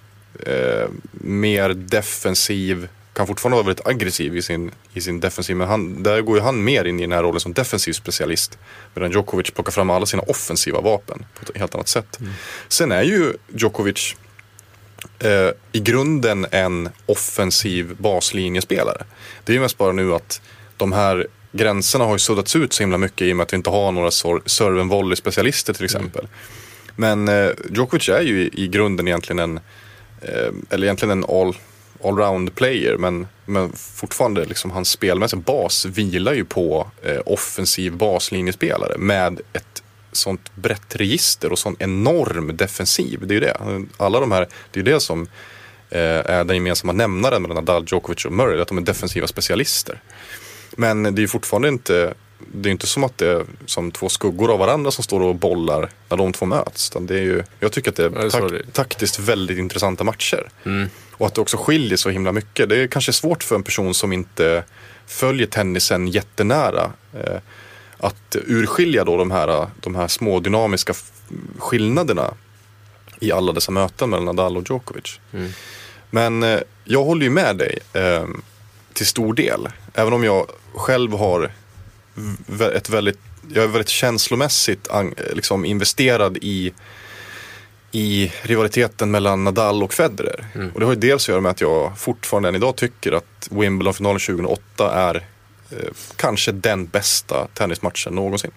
[0.46, 6.02] eh, mer defensiv, kan fortfarande vara väldigt aggressiv i sin, i sin defensiv, men han,
[6.02, 8.58] där går ju han mer in i den här rollen som defensiv specialist.
[8.94, 12.18] Medan Djokovic plockar fram alla sina offensiva vapen på ett helt annat sätt.
[12.68, 14.16] Sen är ju Djokovic
[15.18, 19.04] eh, i grunden en offensiv baslinjespelare.
[19.44, 20.40] Det är ju mest bara nu att
[20.76, 23.56] de här gränserna har ju suddats ut så himla mycket i och med att vi
[23.56, 26.28] inte har några serve and volley specialister till exempel.
[26.96, 29.60] Men eh, Djokovic är ju i, i grunden egentligen en,
[30.28, 31.56] Eh, eller egentligen en all,
[32.04, 38.98] allround player men, men fortfarande liksom hans spelmässiga bas vilar ju på eh, offensiv baslinjespelare
[38.98, 39.82] med ett
[40.12, 43.26] sånt brett register och sån enorm defensiv.
[43.26, 43.56] Det är ju det.
[43.96, 45.22] Alla de här, det är ju det som
[45.90, 50.00] eh, är den gemensamma nämnaren mellan Nadal, Djokovic och Murray, att de är defensiva specialister.
[50.76, 54.08] Men det är ju fortfarande inte, det är inte som att det är som två
[54.08, 56.92] skuggor av varandra som står och bollar när de två möts.
[57.00, 60.48] Det är ju, jag tycker att det är tak- taktiskt väldigt intressanta matcher.
[60.64, 60.88] Mm.
[61.12, 62.68] Och att det också skiljer så himla mycket.
[62.68, 64.64] Det är kanske svårt för en person som inte
[65.06, 66.92] följer tennisen jättenära.
[67.12, 67.38] Eh,
[67.98, 70.94] att urskilja då de här, de här små dynamiska
[71.58, 72.34] skillnaderna
[73.20, 75.20] i alla dessa möten mellan Nadal och Djokovic.
[75.32, 75.50] Mm.
[76.10, 78.24] Men eh, jag håller ju med dig eh,
[78.92, 79.68] till stor del.
[79.94, 81.50] Även om jag själv har
[82.74, 83.18] ett väldigt,
[83.52, 84.88] jag är väldigt känslomässigt
[85.32, 86.72] liksom investerad i
[87.94, 90.46] i rivaliteten mellan Nadal och Federer.
[90.74, 93.48] Och det har ju dels att göra med att jag fortfarande än idag tycker att
[93.50, 95.14] Wimbledon-finalen 2008 är
[95.70, 95.78] eh,
[96.16, 98.50] kanske den bästa tennismatchen någonsin.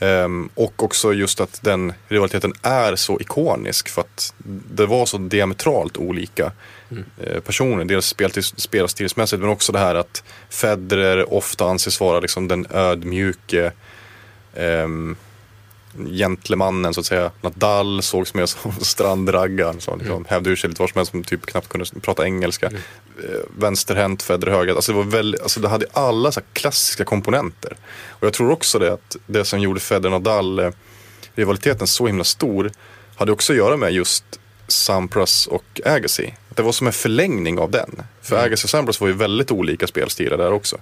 [0.00, 4.34] Ehm, och också just att den rivaliteten är så ikonisk för att
[4.74, 6.52] det var så diametralt olika
[7.18, 7.84] eh, personer.
[7.84, 8.14] Dels
[8.56, 13.72] spelstilsmässigt men också det här att Federer ofta anses vara liksom den ödmjuke
[14.54, 15.16] ehm,
[16.10, 17.30] gentlemannen så att säga.
[17.40, 21.24] Nadal sågs mer som strandraggaren som liksom hävde ur sig lite var som helst, som
[21.24, 22.66] typ knappt kunde prata engelska.
[22.66, 24.76] Eh, vänsterhänt, Federer högerhänt.
[24.76, 27.76] Alltså det, var väldigt, alltså det hade alla så här klassiska komponenter.
[28.08, 30.70] Och jag tror också det att det som gjorde Federer-Nadal eh,
[31.34, 32.72] rivaliteten så himla stor
[33.16, 34.24] hade också att göra med just
[34.68, 36.34] Sampras och Agassi.
[36.48, 38.02] Det var som en förlängning av den.
[38.22, 40.78] För Agassi och Sampras var ju väldigt olika spelstilar där också.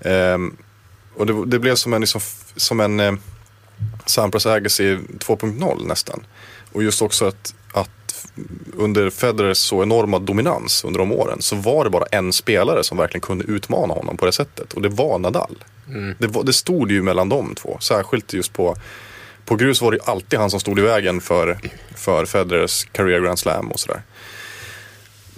[0.00, 0.56] Ehm,
[1.14, 2.20] och det, det blev som en, liksom,
[2.56, 3.12] som en eh,
[4.06, 6.26] Sampras Agassi 2.0 nästan.
[6.72, 8.26] Och just också att, att
[8.76, 12.98] under Federers så enorma dominans under de åren så var det bara en spelare som
[12.98, 14.72] verkligen kunde utmana honom på det sättet.
[14.72, 15.64] Och det var Nadal.
[16.18, 17.78] Det, var, det stod ju mellan de två.
[17.80, 18.76] Särskilt just på,
[19.44, 21.58] på grus var det ju alltid han som stod i vägen för,
[21.96, 24.02] för Federers career Grand Slam och sådär.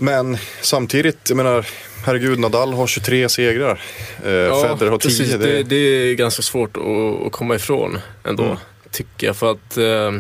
[0.01, 1.67] Men samtidigt, jag menar,
[2.05, 3.71] herregud, Nadal har 23 segrar.
[4.17, 4.23] Eh,
[4.63, 4.99] Federer har 10.
[4.99, 5.33] precis.
[5.33, 8.57] det- Det, är ganska svårt att, att komma ifrån ändå, Mm.
[8.91, 9.37] tycker jag.
[9.37, 10.13] För att eh,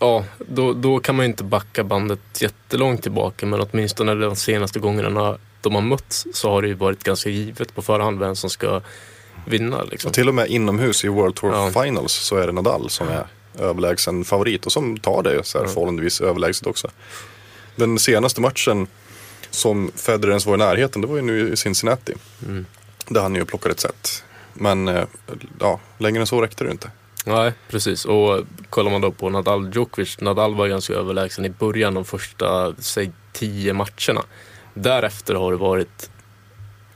[0.00, 4.78] ja, då, då kan man ju inte backa bandet jättelångt tillbaka, men åtminstone de senaste
[4.78, 8.50] gångerna de har mötts så har det ju varit ganska givet på förhand vem som
[8.50, 8.80] ska
[9.46, 9.82] vinna.
[9.84, 10.08] Liksom.
[10.08, 11.82] Och till och med inomhus i World Tour Ja.
[11.82, 13.26] Finals så är det Nadal som är
[13.58, 16.90] överlägsen favorit och som tar det så här förhållandevis överlägset också.
[17.76, 18.86] Den senaste matchen
[19.50, 22.14] som Federer ens var i närheten, det var ju nu i Cincinnati.
[22.46, 22.66] Mm.
[23.08, 24.24] Där han ju plockade ett set.
[24.54, 25.04] Men eh,
[25.60, 26.90] ja, längre än så räckte det inte.
[27.26, 28.04] Nej, precis.
[28.04, 32.74] Och kollar man då på Nadal Djokovic, Nadal var ganska överlägsen i början de första,
[32.78, 34.24] säg tio matcherna.
[34.74, 36.10] Därefter har det varit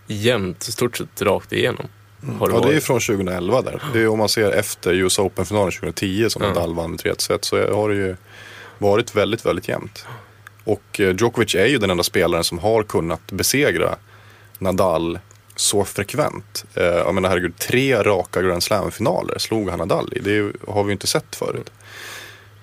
[0.07, 1.87] jämnt, stort sett rakt igenom.
[2.21, 2.85] Det Ja, det är varit.
[2.85, 3.83] från 2011 där.
[3.93, 6.49] Det är om man ser efter US Open-finalen 2010 som Ja.
[6.49, 8.17] Nadal vann med 3 set så har det ju
[8.79, 10.07] varit väldigt, väldigt jämnt.
[10.69, 13.97] Och eh, Djokovic är ju den enda spelaren som har kunnat besegra
[14.59, 15.19] Nadal
[15.57, 16.65] så frekvent.
[16.75, 20.21] Eh, jag menar herregud, tre raka Grand Slam-finaler slog han Nadal i.
[20.21, 21.71] Det har vi ju inte sett förut.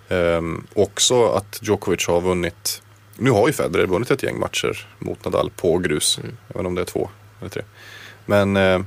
[0.10, 2.82] Um, också att Djokovic har vunnit,
[3.18, 6.20] nu har ju Federer vunnit ett gäng matcher mot Nadal på grus.
[6.24, 6.38] Mm.
[6.47, 7.62] Inte om det är två eller tre.
[8.26, 8.82] Men uh,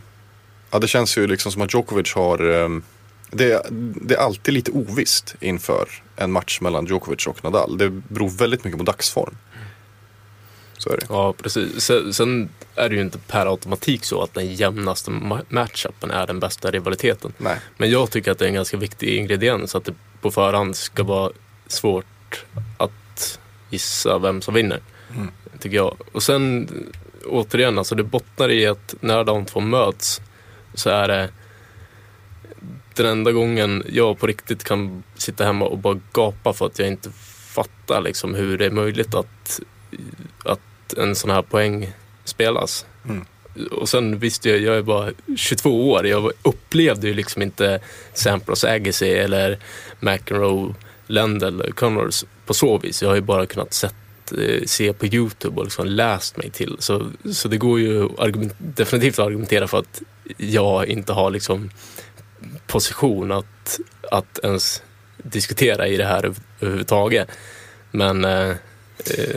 [0.71, 2.83] ja, det känns ju liksom som att Djokovic har, um,
[3.31, 3.63] det,
[4.03, 7.79] det, är alltid lite ovisst inför en match mellan Djokovic och Nadal.
[7.79, 9.37] Det beror väldigt mycket på dagsform.
[10.79, 11.07] Så är det.
[11.09, 11.81] Ja, precis.
[11.81, 15.11] Sen, sen, är det ju inte per automatik så att den jämnaste
[15.49, 17.33] matchupen är den bästa rivaliteten.
[17.39, 17.59] Nej.
[17.77, 21.03] Men jag tycker att det är en ganska viktig ingrediens att det på förhand ska
[21.03, 21.33] vara
[21.67, 22.45] svårt
[22.77, 23.39] att
[23.71, 24.81] gissa vem som vinner.
[25.11, 25.29] Mm.
[25.61, 25.97] Tycker jag.
[26.13, 26.69] Och sen
[27.27, 30.21] återigen, alltså det bottnar i att när de två möts
[30.75, 31.29] så är det
[33.03, 36.89] den enda gången jag på riktigt kan sitta hemma och bara gapa för att jag
[36.89, 37.11] inte
[37.55, 39.61] fattar liksom hur det är möjligt att,
[40.45, 41.93] att en sån här poäng
[42.25, 42.87] spelas.
[43.05, 43.25] Mm.
[43.71, 46.07] Och sen visst, jag, jag är bara 22 år.
[46.07, 47.81] Jag upplevde ju liksom inte
[48.15, 49.59] Sampras Agassi eller
[50.01, 50.75] McEnroe,
[51.07, 53.03] Lendl, Connors på så vis.
[53.03, 53.95] Jag har ju bara kunnat sett,
[54.39, 56.77] eh, se på YouTube och liksom läst mig till.
[56.79, 60.03] Så, så det går ju argument, definitivt att argumentera för att
[60.37, 61.71] jag inte har liksom
[62.69, 64.83] position att, att ens
[65.23, 67.29] diskutera i det här överhuvudtaget.
[67.91, 68.55] Men eh,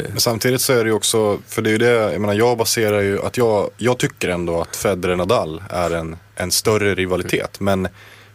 [0.10, 2.58] men samtidigt så är det ju också, för det är ju det, jag menar jag
[2.58, 7.60] baserar ju att jag, jag tycker ändå att Federer-Nadal är en, en större rivalitet.
[7.60, 7.88] Men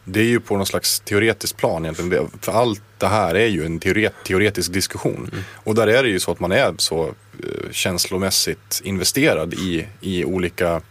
[0.05, 2.31] det är ju på någon slags teoretisk plan egentligen.
[2.41, 5.31] För allt det här är ju en teoret, teoretisk diskussion.
[5.33, 5.45] Mm.
[5.55, 10.25] Och där är det ju så att man är så uh, känslomässigt investerad i, i
[10.25, 10.83] olika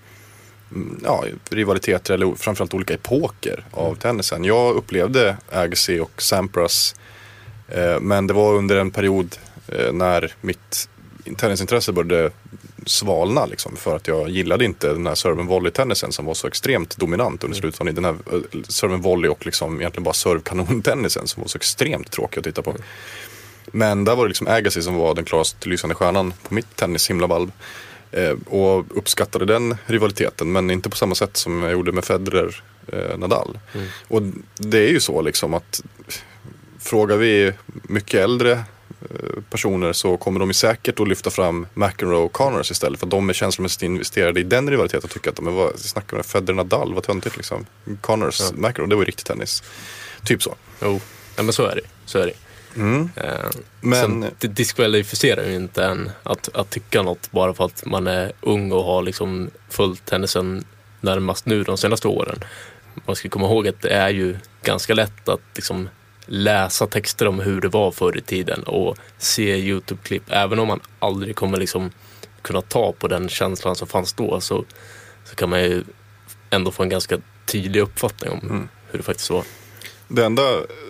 [1.04, 4.00] ja, rivaliteter eller framförallt olika epoker av mm.
[4.00, 4.44] tennisen.
[4.44, 6.96] Jag upplevde Agassi och Sampras
[7.78, 10.90] uh, men det var under en period Eh, när mitt
[11.38, 12.32] tennisintresse började
[12.86, 16.98] svalna liksom, för att jag gillade inte den här serve volley-tennisen som var så extremt
[16.98, 21.42] dominant under slutet av Den här uh, serve volley och liksom egentligen bara serve-kanon-tennisen som
[21.42, 22.76] var så extremt tråkig att titta på.
[23.72, 27.52] Men där var det liksom Agassi som var den klarast lysande stjärnan på mitt tennishimlavalv.
[28.16, 32.64] Eh, och uppskattade den rivaliteten men inte på samma sätt som jag gjorde med Federer
[32.88, 33.60] eh, Nadal.
[33.74, 33.88] Mm.
[34.08, 34.22] Och
[34.58, 35.84] det är ju så liksom att
[36.80, 37.54] frågar vi
[37.84, 38.64] mycket äldre
[39.10, 43.12] Eh, personer så kommer de säkert att lyfta fram McEnroe och Connors istället för att
[43.12, 46.56] de är känslomässigt investerade i den rivaliteten och tycker att de är, snackar med Federer
[46.56, 47.66] Nadal, vad töntigt liksom.
[48.02, 48.52] Connors, ja.
[48.56, 49.64] McEnroe, det var ju riktig tennis.
[50.24, 50.56] Typ så.
[50.82, 51.02] Jo,
[51.36, 51.82] ja, men så är det.
[52.06, 52.34] Så är det.
[52.76, 53.10] Mm.
[53.16, 53.50] Eh,
[53.82, 58.08] men Sen, det diskvalificerar ju inte en att, att tycka något bara för att man
[58.08, 60.66] är ung och har liksom följt tennisen
[61.02, 62.40] närmast nu de senaste åren.
[63.06, 65.90] Man ska komma ihåg att det är ju ganska lätt att liksom
[66.26, 70.24] läsa texter om hur det var förr i tiden och se Youtube-klipp.
[70.30, 71.92] Även om man aldrig kommer liksom
[72.42, 74.66] kunna ta på den känslan som fanns då så,
[75.24, 75.84] så kan man ju
[76.50, 78.68] ändå få en ganska tydlig uppfattning om mm.
[78.92, 79.44] hur det faktiskt var.
[80.08, 80.42] Det enda,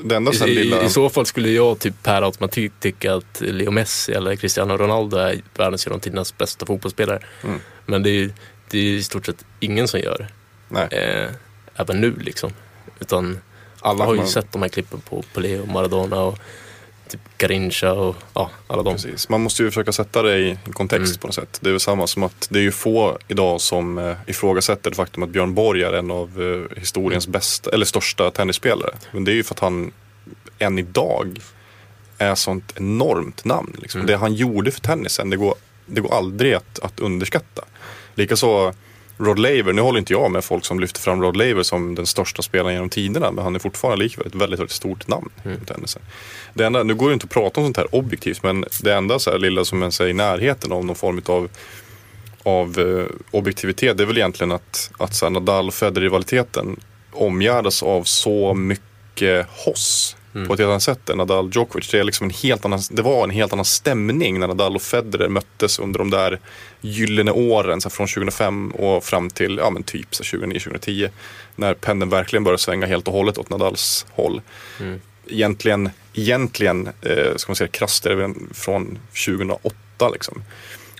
[0.03, 0.84] det enda sen I, lilla...
[0.84, 5.18] I, så fall skulle jag typ per automatik tycka att Leo Messi eller Cristiano Ronaldo
[5.18, 7.20] är världens genom tidernas bästa fotbollsspelare.
[7.43, 7.59] Mm.
[7.86, 8.34] Men det är,
[8.70, 10.28] det är i stort sett ingen som gör.
[10.70, 10.88] Nej.
[10.91, 11.30] Eh,
[11.76, 12.51] även nu liksom.
[12.99, 13.39] Utan
[13.80, 14.28] alla har ju man...
[14.28, 16.39] sett de här klippen på Pelé och Maradona och
[17.10, 18.93] typ Garincha och ja, alla de.
[18.93, 19.30] Precis.
[19.30, 21.20] Man måste ju försöka sätta det i kontext mm.
[21.20, 21.58] på något sätt.
[21.62, 24.95] Det är väl samma som att det är ju få idag som eh, ifrågasätter det
[24.95, 28.95] faktum att Björn Borg är en av eh, historiens bästa, eller största tennisspelare.
[29.12, 29.91] Men det är ju för att han
[30.60, 31.39] än idag
[32.18, 33.76] är sånt enormt namn.
[33.82, 34.01] Liksom.
[34.01, 34.08] Mm.
[34.08, 37.64] Det han gjorde för tennisen, det går, det går aldrig att, att underskatta.
[38.16, 38.74] Likaså
[39.18, 42.05] Rod Laver, nu håller inte jag med folk som lyfter fram Rod Laver som den
[42.05, 45.57] största spelaren genom tiderna, men han är fortfarande likväl ett väldigt, väldigt stort namn mm.
[45.63, 46.01] i tennisen.
[46.53, 49.20] Det enda, nu går det inte att prata om sånt här objektivt, men det enda
[49.20, 51.49] så lilla som ens är i närheten av någon form av
[52.43, 56.80] av eh, objektivitet, det är väl egentligen att, att så här, Nadal och Federer-rivaliteten
[57.11, 60.47] omgärdas av så mycket hoss mm.
[60.47, 61.91] på ett helt annat sätt än Nadal Djokovic.
[61.91, 64.81] Det, är liksom en helt annan, det var en helt annan stämning när Nadal och
[64.81, 66.39] Federer möttes under de där
[66.81, 71.09] gyllene åren så från 2005 och fram till ja, men typ 2009-2010.
[71.55, 74.41] När pendeln verkligen började svänga helt och hållet åt Nadals håll.
[74.79, 75.01] Mm.
[75.27, 78.07] Egentligen, egentligen eh, ska man säga krasst
[78.53, 80.43] från 2008 liksom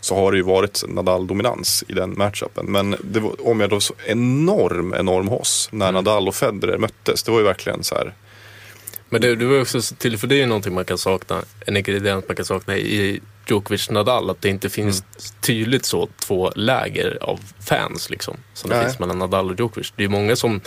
[0.06, 2.66] så har det ju varit Nadal-dominans i den matchupen.
[2.66, 6.04] Men det var, om jag då så enorm, enorm hoss när mm.
[6.04, 7.24] Nadal och Federer möttes.
[7.24, 8.14] Det var ju verkligen så här
[9.10, 11.78] men det, det var också till, för det är ju någonting man kan sakna, en
[11.78, 15.42] ingrediens man kan sakna i Djokovic Nadal, att det inte finns mm.
[15.42, 18.38] tydligt så två läger av fans liksom.
[18.54, 18.86] Som det Nej.
[18.86, 19.94] finns mellan Nadal och Djokovic.
[19.96, 20.62] Det är många som,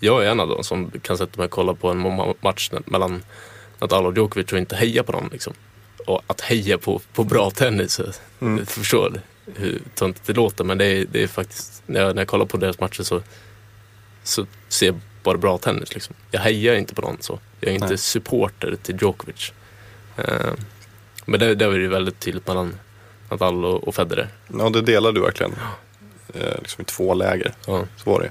[0.00, 3.22] jag är en av dem som kan sätta mig och kolla på en match mellan
[3.78, 5.52] Nadal och Djokovic och inte heja på dem liksom.
[6.06, 8.00] Och att heja på, på bra tennis,
[8.40, 8.66] mm.
[8.66, 9.20] förstår
[9.54, 12.46] hur töntigt det låter men det är, det är faktiskt, när jag, när jag kollar
[12.46, 13.22] på deras matcher så,
[14.22, 15.94] så ser jag bara bra tennis.
[15.94, 16.14] Liksom.
[16.30, 17.38] Jag hejar inte på någon så.
[17.60, 17.98] Jag är inte Nej.
[17.98, 19.52] supporter till Djokovic.
[20.16, 20.52] Eh,
[21.24, 22.74] men det, det var ju väldigt tydligt mellan
[23.30, 24.28] Nadal och, och Federer.
[24.58, 25.52] Ja, det delar du verkligen.
[26.34, 27.52] Eh, liksom i två läger.
[27.66, 27.84] Ja.
[27.96, 28.30] Så var det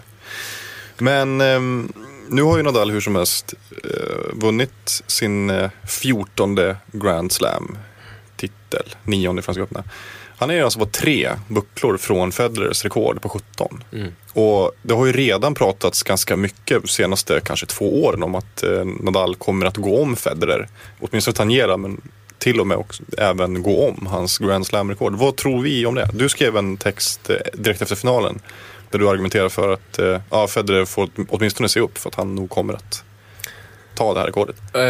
[0.98, 1.93] Men ehm,
[2.30, 6.58] nu har ju Nadal hur som helst eh, vunnit sin eh, 14
[6.91, 9.84] Grand Slam-titel, nionde i Franska öppna.
[10.38, 13.83] Han är alltså på tre bucklor från Federers rekord på 17.
[13.93, 14.11] Mm.
[14.33, 18.63] Och det har ju redan pratats ganska mycket de senaste kanske två åren om att
[18.63, 20.67] eh, Nadal kommer att gå om Federer.
[20.99, 22.01] Åtminstone tangera men
[22.38, 25.13] till och med också, även gå om hans Grand Slam-rekord.
[25.13, 26.09] Vad tror vi om det?
[26.13, 28.39] Du skrev en text eh, direkt efter finalen
[28.91, 32.35] där du argumenterar för att eh, ja, Federer får åtminstone se upp för att han
[32.35, 33.03] nog kommer att
[33.95, 34.55] ta det här rekordet.
[34.75, 34.81] Uh,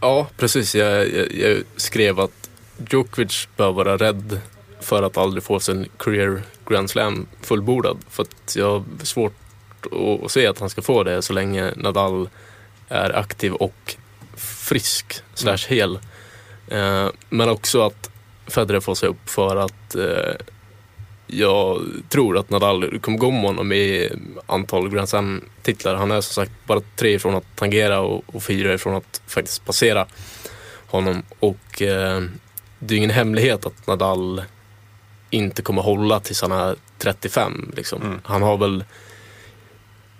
[0.00, 0.74] ja, precis.
[0.74, 2.50] Jag, jag, jag skrev att
[2.90, 4.40] Djokovic bör vara rädd
[4.80, 7.98] för att aldrig få sin career Grand Slam fullbordad.
[8.08, 9.34] För att jag har svårt
[10.24, 12.28] att, se att han ska få det så länge Nadal
[12.88, 13.96] är aktiv och
[14.36, 15.98] frisk slash hel.
[16.70, 17.12] Mm.
[17.28, 18.10] men också att
[18.46, 20.46] Federer får sig upp för att eh,
[21.26, 24.12] jag tror att Nadal kommer gå om honom i
[24.46, 25.94] antal Grand Slam-titlar.
[25.94, 29.64] Han är som sagt bara tre ifrån att tangera och, och fyra ifrån att faktiskt
[29.64, 30.06] passera
[30.86, 31.22] honom.
[31.38, 32.22] Och eh,
[32.78, 34.42] det är ingen hemlighet att Nadal
[35.30, 37.72] inte kommer hålla tills han är 35.
[37.76, 38.02] Liksom.
[38.02, 38.20] Mm.
[38.24, 38.84] Han har väl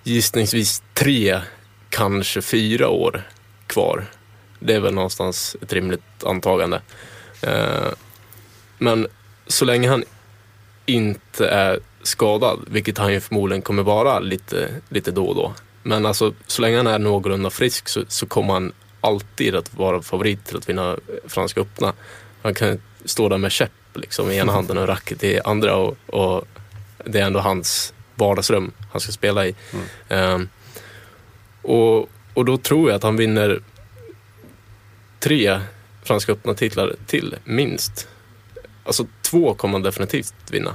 [0.02, 1.40] gissningsvis tre,
[1.88, 3.22] kanske fyra år
[3.66, 4.06] kvar.
[4.58, 6.82] Det är väl någonstans ett rimligt antagande.
[7.42, 7.88] Eh,
[8.78, 9.06] men
[9.46, 10.04] så länge han
[10.86, 15.54] inte är skadad, vilket han ju förmodligen kommer vara lite, lite då och då.
[15.82, 20.02] Men alltså, så länge han är någorlunda frisk så, så kommer han alltid att vara
[20.02, 20.96] favorit till att vinna
[21.28, 21.92] Franska öppna.
[22.42, 25.97] Han kan stå där med käpp liksom, i ena handen och racket i andra och,
[26.07, 26.45] och
[27.05, 29.55] det är ändå hans vardagsrum han ska spela i.
[30.09, 30.49] Ehm,
[31.62, 33.61] och, och då tror jag att han vinner
[35.18, 35.61] tre
[36.03, 38.09] Franska öppna titlar till, minst.
[38.84, 40.74] Alltså två kommer han definitivt vinna.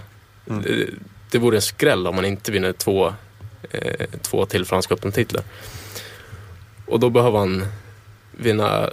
[0.49, 0.61] Mm.
[0.61, 0.89] Det,
[1.31, 3.13] det vore en skräll om man inte vinner två,
[3.71, 5.43] eh, två till Franska öppna titlar.
[6.85, 7.65] Och då behöver han
[8.31, 8.89] vinna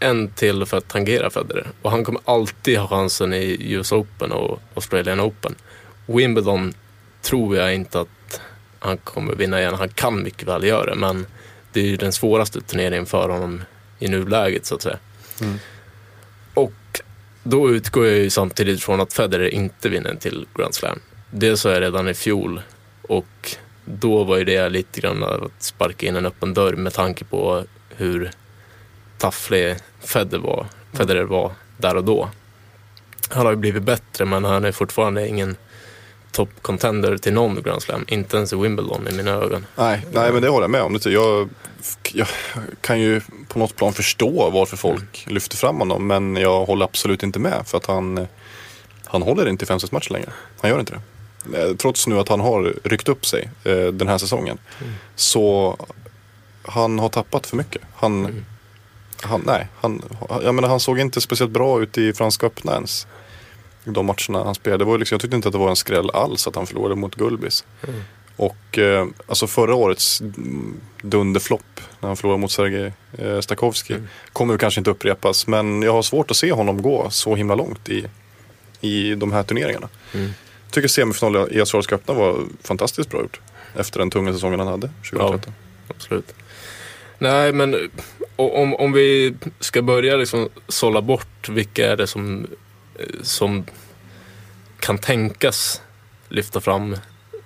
[0.00, 1.66] en till för att tangera Federer.
[1.82, 5.54] Och han kommer alltid ha chansen i US Open och Australian Open.
[6.06, 6.74] Wimbledon
[7.22, 8.40] tror jag inte att
[8.78, 9.74] han kommer vinna igen.
[9.74, 11.26] Han kan mycket väl göra det, men
[11.72, 13.62] det är ju den svåraste turneringen för honom
[13.98, 14.98] i nuläget så att säga.
[15.40, 15.58] Mm.
[16.54, 17.00] Och
[17.42, 21.00] då utgår jag ju samtidigt från att Federer inte vinner en till Grand Slam.
[21.30, 22.62] Det sa jag redan i fjol
[23.02, 27.24] och då var ju det lite grann att sparka in en öppen dörr med tanke
[27.24, 27.64] på
[27.96, 28.30] hur
[29.20, 32.28] tafflig Federer var, Federer var där och då.
[33.28, 35.56] Han har ju blivit bättre men han är fortfarande ingen
[36.32, 38.04] top contender till någon Grand Slam.
[38.08, 39.66] Inte ens i Wimbledon i mina ögon.
[39.76, 40.98] Nej, nej, men det håller jag med om.
[41.04, 41.48] Jag,
[42.12, 42.26] jag
[42.80, 46.06] kan ju på något plan förstå varför folk lyfter fram honom.
[46.06, 47.62] Men jag håller absolut inte med.
[47.66, 48.26] För att han,
[49.04, 50.30] han håller inte i fem matcher längre.
[50.60, 51.00] Han gör inte det.
[51.58, 54.58] Eh, Trots nu att han har ryckt upp sig eh, den här säsongen.
[55.14, 55.76] Så
[56.62, 57.82] han har tappat för mycket.
[57.94, 58.44] Han,
[59.22, 60.02] han, nej, han,
[60.42, 63.06] jag menar, han såg inte speciellt bra ut i Franska öppna ens.
[63.84, 64.84] De matcherna han spelade.
[64.84, 66.94] Det var liksom, jag tyckte inte att det var en skräll alls att han förlorade
[66.96, 67.64] mot Gulbis.
[68.36, 73.96] Och eh, alltså förra årets mm, dunderflopp när han förlorade mot Sergej eh, Stakhovski
[74.32, 75.46] kommer ju kanske inte upprepas.
[75.46, 78.06] Men jag har svårt att se honom gå så himla långt i,
[78.80, 79.88] i de här turneringarna.
[80.14, 80.30] Mm.
[80.64, 83.40] Jag tycker semifinalen i Australiska öppna var fantastiskt bra gjort.
[83.76, 85.52] Efter den tunga säsongen han hade 2013.
[85.88, 86.34] Absolut.
[87.18, 87.90] Nej, men
[88.40, 92.46] om, om vi ska börja liksom sålla bort vilka är det som,
[92.94, 93.64] eh, som
[94.80, 95.82] kan tänkas
[96.28, 96.96] lyfta fram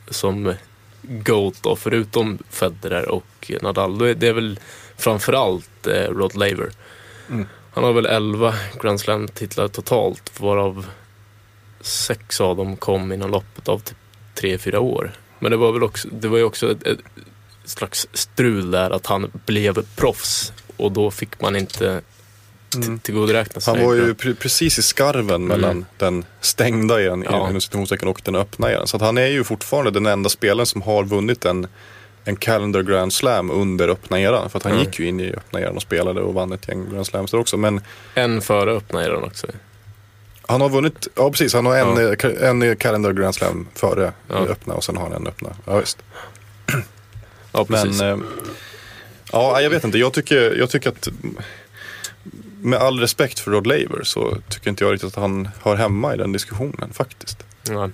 [0.09, 0.55] som
[1.03, 3.99] GOAT då, förutom Federer och Nadal.
[3.99, 4.61] Då är det väl
[4.97, 6.71] framförallt eh, Rod Laver.
[7.31, 7.47] Mm.
[7.75, 10.87] Han har väl 11 Grand Slam-titlar totalt varav
[11.81, 13.97] sex av dem kom inom loppet av typ
[14.35, 15.13] 3-4 år.
[15.39, 16.99] Men det var väl också, det var ju också ett, ett
[17.65, 22.01] slags strul där att han blev proffs och då fick man inte
[22.77, 22.99] Mm.
[22.99, 23.75] tillgodoräkna sig.
[23.77, 25.85] Han var ju pre- precis i skarven mellan Mm.
[25.99, 27.61] den stängda eran, Ja.
[27.61, 28.87] citationstecken, och den öppna eran.
[28.87, 31.66] Så han är ju fortfarande den enda spelaren som har vunnit en,
[32.25, 34.51] en calendar grand slam under öppna eran.
[34.51, 34.85] För att han Mm.
[34.85, 37.39] gick ju in i öppna eran och spelade och vann ett gäng grand slams där
[37.39, 37.57] också.
[37.57, 37.81] Men
[38.14, 39.47] En före öppna eran också.
[40.47, 42.29] han har vunnit, ja precis, han har en, Ja.
[42.31, 44.35] eh, en calendar grand slam före Ja.
[44.35, 45.49] öppna och sen har han en öppna.
[45.66, 45.99] Ja, visst.
[47.53, 48.01] Ja, precis.
[48.01, 48.27] Men eh,
[49.33, 49.99] ja, jag vet inte.
[49.99, 51.09] Jag tycker, jag tycker att
[52.61, 56.14] med all respekt för Rod Laver så tycker inte jag riktigt att han hör hemma
[56.14, 57.45] i den diskussionen faktiskt.
[57.68, 57.91] Ja.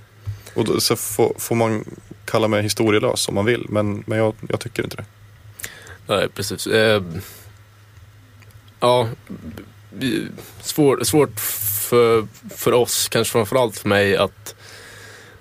[0.54, 1.84] Och då, så får, får man
[2.24, 5.04] kalla mig historielös om man vill, men, men jag, jag tycker inte det.
[6.06, 6.66] Nej, precis.
[6.66, 7.02] Eh,
[8.80, 9.08] ja,
[10.60, 14.54] svår, svårt för, för oss, kanske framförallt för mig, att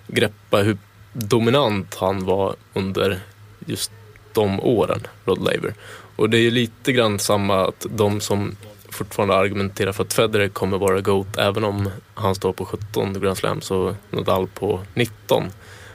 [0.08, 0.78] greppa hur
[1.14, 3.20] dominant han var under
[3.66, 3.92] just
[4.40, 5.74] de åren, Rod Laver.
[6.16, 8.56] Och det är ju lite grann samma att de som
[8.90, 13.38] fortfarande argumenterar för att Federer kommer vara GOAT även om han står på 17 Grand
[13.38, 15.44] Slams och Nadal på 19.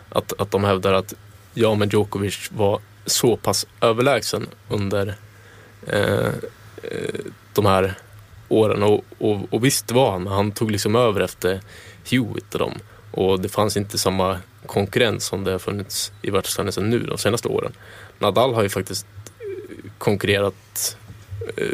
[0.09, 1.14] Att, att de hävdar att
[1.55, 5.14] ja, men Djokovic var så pass överlägsen under
[5.86, 6.32] eh,
[6.82, 7.20] eh,
[7.55, 7.95] de här
[8.49, 8.82] åren.
[8.82, 11.61] Och, och, och visst var han, han tog liksom över efter
[12.11, 12.74] Hewitt och dem.
[13.11, 17.49] Och det fanns inte samma konkurrens som det har funnits i världstennisen nu de senaste
[17.49, 17.72] åren.
[18.25, 20.97] Nadal har ju faktiskt eh, konkurrerat
[21.57, 21.66] eh,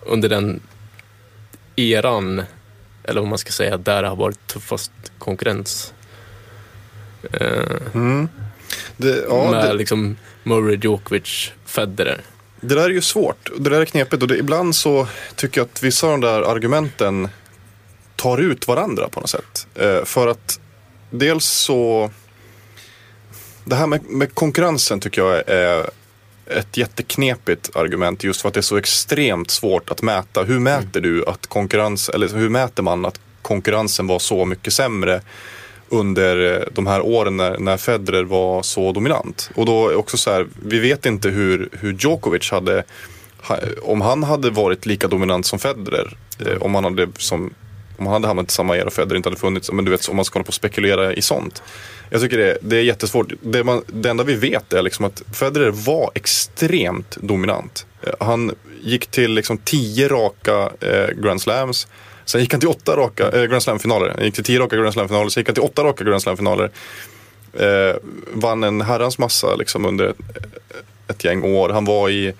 [0.00, 0.60] under den
[1.76, 2.42] eran,
[3.04, 5.92] eller vad man ska säga, där det har varit tuffast konkurrens.
[7.22, 8.24] Eh,
[8.96, 12.20] det ja, med det, liksom Murray, Djokovic, Federer.
[12.60, 13.50] det där är ju svårt.
[13.58, 16.42] Det där är knepigt och det, ibland så tycker jag att vissa av de där
[16.42, 17.28] argumenten
[18.16, 19.66] tar ut varandra på något sätt.
[19.74, 20.60] Eh, för att
[21.10, 22.10] dels så...
[23.64, 25.90] Det här med, med konkurrensen tycker jag är
[26.46, 30.42] ett jätteknepigt argument just för att det är så extremt svårt att mäta.
[30.42, 35.20] Hur mäter du att konkurrens, eller hur mäter man att konkurrensen var så mycket sämre
[35.88, 39.50] under de här åren när, när Federer var så dominant.
[39.54, 42.84] Och då är också så här, vi vet inte hur, hur Djokovic hade,
[43.42, 47.54] ha- om han hade varit lika dominant som Federer, eh, om han hade som
[47.98, 49.72] om han hade hamnat i samma era och Federer inte hade funnits.
[49.72, 51.62] Men du vet, om man ska hålla på och spekulera i sånt.
[52.12, 53.32] Jag tycker det, det är jättesvårt.
[53.40, 57.86] Det, man, det enda vi vet är liksom att Federer var extremt dominant.
[58.02, 61.86] Eh, han gick till liksom tio raka eh, Grand Slams.
[62.24, 64.08] Sen gick han till åtta raka eh, Grand Slam-finaler.
[64.16, 65.28] Han gick till tio raka Grand Slam-finaler.
[65.28, 66.70] Sen gick han till åtta raka Grand Slam-finaler.
[67.52, 67.96] Eh,
[68.32, 70.16] vann en herrans massa liksom under ett,
[71.08, 71.68] ett gäng år.
[71.68, 72.32] Han var i,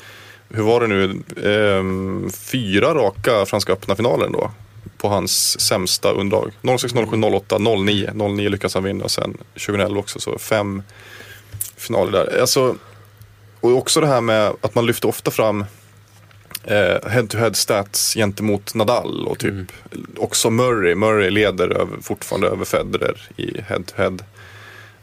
[0.49, 1.05] hur var det nu,
[1.37, 1.85] eh,
[2.33, 4.51] fyra raka Franska öppna-finaler då.
[5.03, 6.79] På hans sämsta underlag.
[6.79, 8.11] 06, 07, 08, 09.
[8.15, 10.21] 09 lyckades han vinna och sen 2011 också.
[10.21, 10.83] Så fem
[11.77, 12.41] finaler där.
[12.41, 12.77] Alltså,
[13.61, 15.65] och också det här med att man lyfter ofta fram
[16.65, 19.73] eh, head-to-head stats gentemot Nadal och typ
[20.17, 20.95] också Murray.
[20.95, 24.19] Murray leder över, fortfarande över Federer i head-to-head.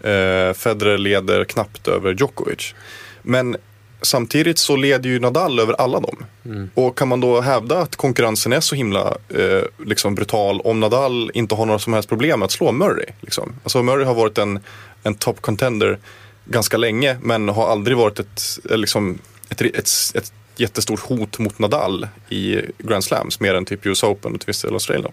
[0.01, 2.73] Eh, Federer leder knappt över Djokovic.
[3.21, 3.57] Men
[4.01, 6.25] samtidigt så leder ju Nadal över alla dem.
[6.73, 11.31] Och kan man då hävda att konkurrensen är så himla eh, liksom brutal om Nadal
[11.33, 13.05] inte har några som helst problem med att slå Murray?
[13.21, 13.53] Liksom.
[13.63, 14.59] Alltså Murray har varit en,
[15.03, 15.97] en top contender
[16.45, 19.19] ganska länge men har aldrig varit ett, eh, liksom,
[19.49, 24.33] ett, ett, ett jättestort hot mot Nadal i Grand Slams mer än typ US Open
[24.33, 25.05] och till viss del.
[25.05, 25.11] Ehm,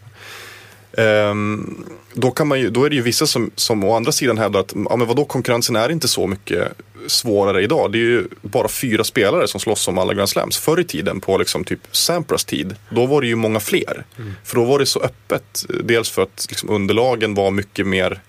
[2.12, 4.60] då, kan man ju, då är det ju vissa som, som å andra sidan hävdar
[4.60, 6.72] att ja, men vadå, konkurrensen är inte så mycket
[7.06, 7.92] svårare idag.
[7.92, 10.58] Det är ju bara fyra spelare som slåss om alla Grand Slams.
[10.58, 14.04] Förr i tiden på liksom typ Sampras tid, då var det ju många fler.
[14.44, 15.66] För då var det så öppet.
[15.84, 18.20] Dels för att liksom underlagen var mycket mer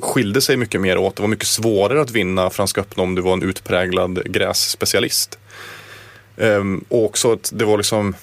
[0.00, 1.16] skilde sig mycket mer åt.
[1.16, 5.38] Det var mycket svårare att vinna Franska öppna om du var en utpräglad grässpecialist.
[6.36, 8.14] Ehm, och också att det var liksom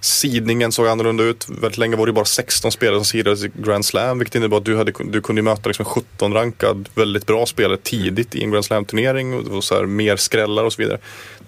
[0.00, 1.48] Sidningen såg annorlunda ut.
[1.48, 4.18] Väldigt länge var det bara 16 spelare som sidades i Grand Slam.
[4.18, 8.34] Vilket innebar att du, hade, du kunde möta liksom en 17-rankad, väldigt bra spelare tidigt
[8.34, 9.34] i en Grand Slam-turnering.
[9.34, 10.98] Och så här, mer skrällar och så vidare.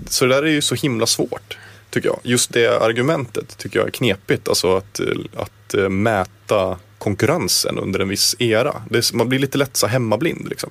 [0.06, 1.58] Så det där är ju så himla svårt.
[1.90, 2.18] Tycker jag.
[2.22, 4.48] Just det argumentet tycker jag är knepigt.
[4.48, 5.00] Alltså att,
[5.36, 8.82] att eh, mäta konkurrensen under en viss era.
[8.90, 10.70] Det man blir lite lätt så hemmablind liksom.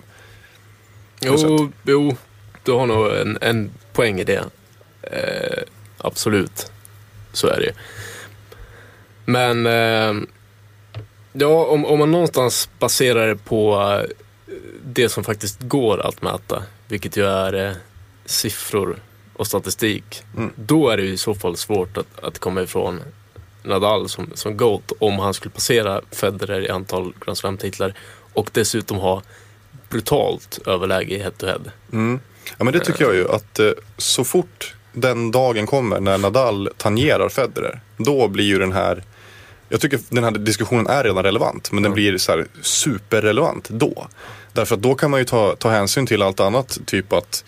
[1.21, 2.17] Jo, jo,
[2.63, 4.43] du har nog en, en poäng i det.
[5.01, 5.63] Eh,
[5.97, 6.71] absolut,
[7.33, 7.73] så är det ju.
[9.25, 10.27] Men eh,
[11.33, 14.09] ja, om, om man någonstans baserar det på eh,
[14.83, 17.75] det som faktiskt går att mäta, vilket ju är eh,
[18.25, 18.99] siffror
[19.33, 20.23] och statistik,
[20.55, 22.99] då är det ju i så fall svårt att, att komma ifrån
[23.63, 27.93] Nadal som, som GOAT om han skulle passera Federer i antal Grand Slam-titlar
[28.33, 29.21] och dessutom ha
[29.89, 31.71] brutalt överläge i head-to-head.
[32.57, 36.69] Ja men det tycker jag ju att eh, så fort den dagen kommer när Nadal
[36.77, 39.03] tangerar Federer, då blir ju den här
[39.69, 44.07] jag tycker den här diskussionen är redan relevant, men den blir så här superrelevant då.
[44.53, 47.43] Därför att då kan man ju ta, ta hänsyn till allt annat, typ att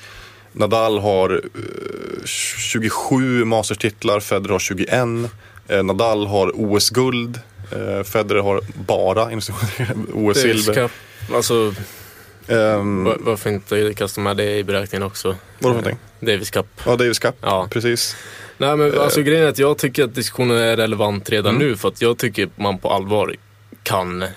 [0.52, 4.90] Nadal har eh, 27 mastertitlar, Federer har 21.
[5.68, 7.40] Eh, Nadal har OS-guld,
[7.72, 9.26] eh, Federer har bara
[10.14, 10.90] OS-silver.
[11.34, 11.74] Alltså
[12.48, 15.28] Um, Va- Varför inte kasta med det i beräkningen också?
[15.28, 15.98] Vadå för någonting?
[16.20, 16.66] Davis Cup.
[16.86, 17.36] Ja, Davis Cup.
[17.42, 17.68] Ja.
[17.72, 18.16] Precis.
[18.58, 21.68] Nej men alltså grejen är att jag tycker att diskussionen är relevant redan Mm.
[21.68, 23.36] nu för att jag tycker man på allvar
[23.84, 24.30] kan eh,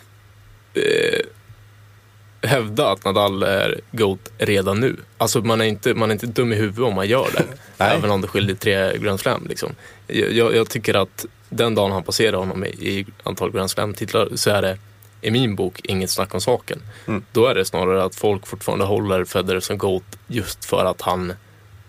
[2.42, 4.96] hävda att Nadal är GOAT redan nu.
[5.18, 7.44] Alltså man är inte, man är inte dum i huvudet om man gör det.
[7.84, 9.46] Även om det skiljer tre Grand Slam.
[9.48, 9.74] Liksom.
[10.06, 14.28] Jag, jag, jag tycker att den dagen han passerar honom i, i antal Grand Slam-titlar
[14.34, 14.78] så är det
[15.26, 16.82] i min bok inget snack om saken.
[17.06, 17.24] Mm.
[17.32, 21.32] Då är det snarare att folk fortfarande håller Federer som GOAT just för att han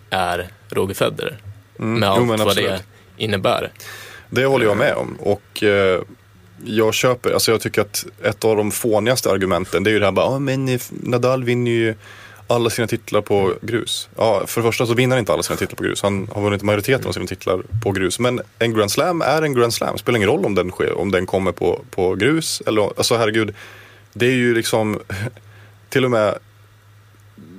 [0.10, 1.38] är Roger Federer.
[1.80, 2.00] Mm.
[2.00, 2.70] Med Jo, allt men vad absolut.
[2.70, 3.72] det innebär.
[4.30, 5.18] Det håller jag med om.
[5.20, 6.02] Och eh,
[6.66, 10.06] jag köper, alltså jag tycker att ett av de fånigaste argumenten det är ju det
[10.06, 11.96] här bara, ah, men eh, Nadal vinner ju
[12.48, 14.10] alla sina titlar på grus.
[14.16, 16.02] Ja, för det första så vinner han inte alla sina titlar på grus.
[16.02, 18.20] Han har vunnit majoriteten av sina titlar på grus.
[18.20, 19.98] Men en Grand Slam är en Grand Slam.
[19.98, 22.62] Spelar ingen roll om den, sker, om den kommer på, på grus.
[22.66, 23.56] Eller, alltså herregud,
[24.14, 25.00] det är ju liksom
[25.90, 26.38] till och med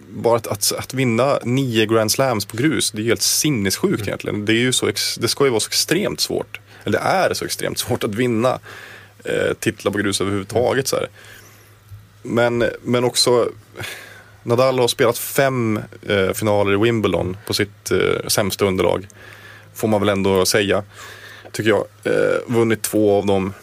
[0.08, 4.44] bara att, att, att vinna nio Grand Slams på grus, det är helt sinnessjukt egentligen.
[4.44, 6.60] Det, är ju så, ex- det ska ju vara så extremt svårt.
[6.84, 8.58] Eller det är så extremt svårt att vinna
[9.24, 10.88] eh, titlar på grus överhuvudtaget.
[10.88, 11.08] Så här.
[12.22, 13.48] Men, men också,
[14.48, 19.06] Nadal har spelat fem eh, finaler i Wimbledon på sitt eh, sämsta underlag.
[19.74, 20.82] Får man väl ändå säga,
[21.52, 21.84] tycker jag.
[22.04, 23.54] Eh, vunnit två av dem.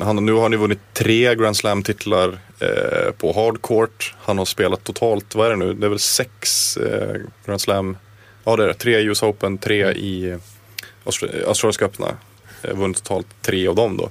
[0.00, 4.14] Han, nu har han ju vunnit tre Grand Slam-titlar eh, på hardcourt.
[4.20, 5.74] Han har spelat totalt, vad är det nu?
[5.74, 7.16] Det är väl sex eh,
[7.46, 7.96] Grand Slam.
[8.44, 8.74] Ja det är det.
[8.74, 10.38] Tre i US Open, tre i eh,
[11.04, 12.16] Austra- Australiska öppna.
[12.62, 14.10] Eh, vunnit totalt tre av dem då.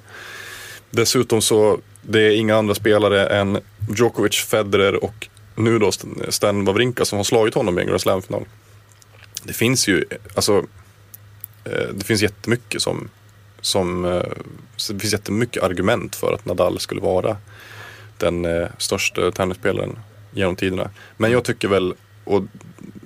[0.89, 3.59] Dessutom så, det är inga andra spelare än
[3.97, 5.91] Djokovic, Federer och nu då
[6.29, 8.45] Stan- Wawrinka som har slagit honom i en Grand Slam-final.
[9.43, 10.65] Det finns ju, alltså,
[11.63, 13.09] eh, det finns jättemycket som,
[13.61, 14.23] som eh,
[14.89, 17.37] det finns jättemycket argument för att Nadal skulle vara
[18.17, 19.99] den eh, största tennisspelaren
[20.31, 20.89] genom tiderna.
[21.17, 21.93] Men jag tycker väl,
[22.23, 22.43] och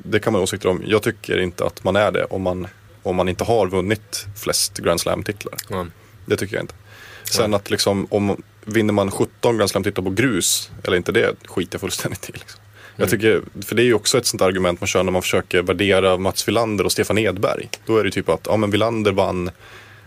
[0.04, 2.68] det kan man ha åsikter om, jag tycker inte att man är det om man,
[3.04, 5.56] om man inte har vunnit flest Grand Slam-titlar.
[5.70, 5.86] Ja.
[6.26, 6.76] Det tycker jag inte.
[7.24, 11.76] Sen att liksom, om vinner man 17 Grand Slam-titlar på grus eller inte det skiter
[11.76, 12.32] jag fullständigt i.
[12.34, 12.62] Liksom.
[12.96, 15.62] Jag tycker, för det är ju också ett sånt argument man kör när man försöker
[15.62, 17.70] värdera Mats Wilander och Stefan Edberg.
[17.86, 19.52] Då är det typ att, ja men Wilander vann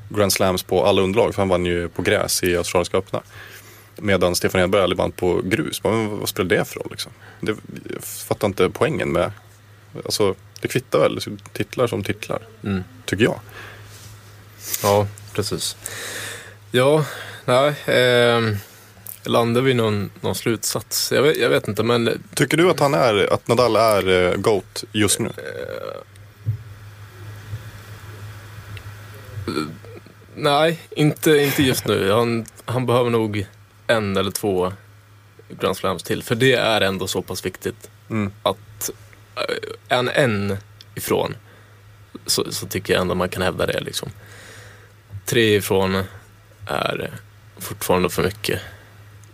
[0.08, 3.22] Grand Slams på alla underlag för han vann ju på gräs i Australiska öppna.
[3.96, 5.84] Medan Stefan Edberg aldrig vann på grus.
[5.84, 7.12] Men vad spelar det för roll liksom?
[7.40, 7.54] Det,
[7.92, 9.32] jag fattar inte poängen med,
[10.04, 11.20] alltså det kvittar väl,
[11.52, 12.42] titlar som titlar.
[12.64, 12.84] Mm.
[13.04, 13.40] Tycker jag.
[14.82, 15.76] Ja, precis.
[16.70, 17.04] Ja,
[17.48, 17.96] nej.
[17.96, 18.56] Eh,
[19.24, 21.12] landar vi någon, någon slutsats?
[21.12, 24.36] Jag vet, jag vet inte, men Tycker du att han är, att Nadal är eh,
[24.36, 25.30] GOAT just nu?
[30.34, 32.10] nej, inte, inte just nu.
[32.12, 33.46] Han, han behöver nog
[33.86, 34.72] en eller två
[35.48, 36.22] Grand Slams till.
[36.22, 38.32] För det är ändå så pass viktigt Mm.
[38.42, 38.90] att
[39.36, 40.56] eh, en en
[40.94, 41.36] ifrån
[42.26, 43.80] så, så tycker jag ändå man kan hävda det.
[43.80, 44.10] Liksom.
[45.26, 46.02] Tre ifrån
[46.66, 47.10] är
[47.58, 48.60] fortfarande för mycket.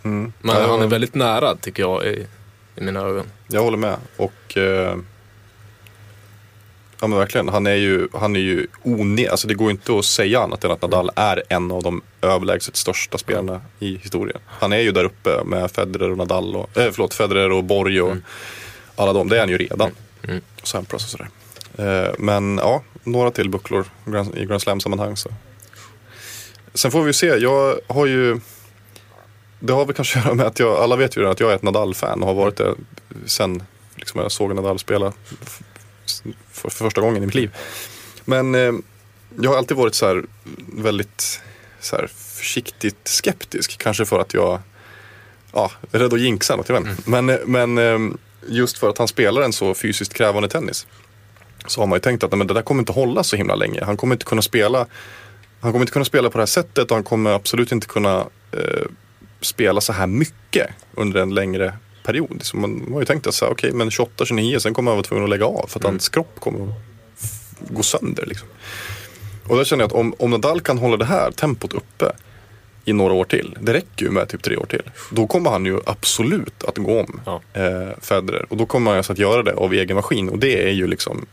[0.03, 0.33] Mm.
[0.41, 2.27] Men han är väldigt nära tycker jag i,
[2.75, 3.25] i mina ögon.
[3.47, 3.97] Jag håller med.
[4.17, 4.97] Och eh,
[7.01, 7.49] Ja men verkligen.
[7.49, 10.71] Han är ju, han är ju one, alltså det går inte att säga annat än
[10.71, 14.39] att Nadal är en av de överlägset största spelarna i historien.
[14.47, 18.01] Han är ju där uppe med Federer och Nadal och, eh, förlåt, Federer och Borg
[18.01, 18.15] och
[18.95, 19.29] alla dem.
[19.29, 19.91] Det är han ju redan.
[20.23, 20.41] Mm.
[20.61, 21.29] Och Sampras och sådär.
[21.77, 25.17] Eh, men ja, några till bucklor i Grand- i Grand Slam-sammanhang.
[25.17, 25.29] Så.
[26.75, 27.27] Sen får vi se.
[27.27, 28.39] Jag har ju
[29.59, 31.55] det har väl kanske att göra med att jag, alla vet ju att jag är
[31.55, 32.75] ett Nadal-fan och har varit det
[33.25, 33.63] sen
[33.95, 35.13] liksom jag såg Nadal spela
[36.51, 37.55] för, för första gången i mitt liv.
[38.25, 38.73] Men eh,
[39.39, 40.23] jag har alltid varit så här
[40.67, 41.41] väldigt
[41.79, 43.77] så här, försiktigt skeptisk.
[43.77, 44.59] Kanske för att jag
[45.53, 47.09] ja, är rädd att jinxa något, jag vet inte.
[47.09, 48.15] Men, eh, men eh,
[48.47, 50.87] just för att han spelar en så fysiskt krävande tennis.
[51.67, 53.55] Så har man ju tänkt att nej, men det där kommer inte hålla så himla
[53.55, 53.83] länge.
[53.83, 54.87] Han kommer inte kunna spela
[55.65, 58.25] han kommer inte kunna spela på det här sättet och han kommer absolut inte kunna
[58.51, 58.85] eh,
[59.41, 62.39] spela så här mycket under en längre period.
[62.41, 65.29] Så man, har ju tänkt att okej, men 28-29 sen kommer han vara tvungen att
[65.29, 68.25] lägga av för att hans kropp kommer att gå sönder.
[68.25, 68.47] Liksom.
[69.47, 72.11] Och där känner jag att om, om Nadal kan hålla det här tempot uppe
[72.85, 74.81] i några år till, det räcker ju med typ tre år till.
[75.11, 77.41] Då kommer han ju absolut att gå om Ja.
[77.53, 78.45] eh, Federer.
[78.49, 80.87] Och då kommer han alltså att göra det av egen maskin och det är ju
[80.87, 81.25] liksom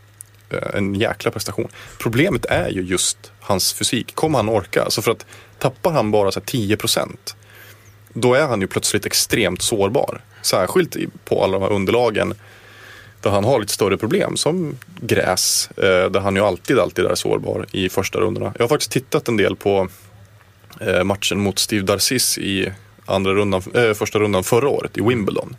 [0.53, 1.69] Eh, en jäkla prestation.
[1.99, 4.15] Problemet är ju just hans fysik.
[4.15, 4.83] Kommer han orka?
[4.83, 5.27] Alltså för att
[5.59, 7.37] tappar han bara så här 10 procent
[8.15, 10.21] då är han ju plötsligt extremt sårbar.
[10.43, 12.35] Särskilt på alla de här underlagen
[13.21, 15.71] där han har lite större problem som gräs.
[15.77, 18.53] Eh, där han ju alltid, alltid är sårbar i första rundorna.
[18.57, 19.89] Jag har faktiskt tittat en del på
[20.81, 22.73] eh, matchen mot Steve Darcis i
[23.07, 23.63] andra rundan,
[23.95, 25.57] första rundan förra året i Wimbledon.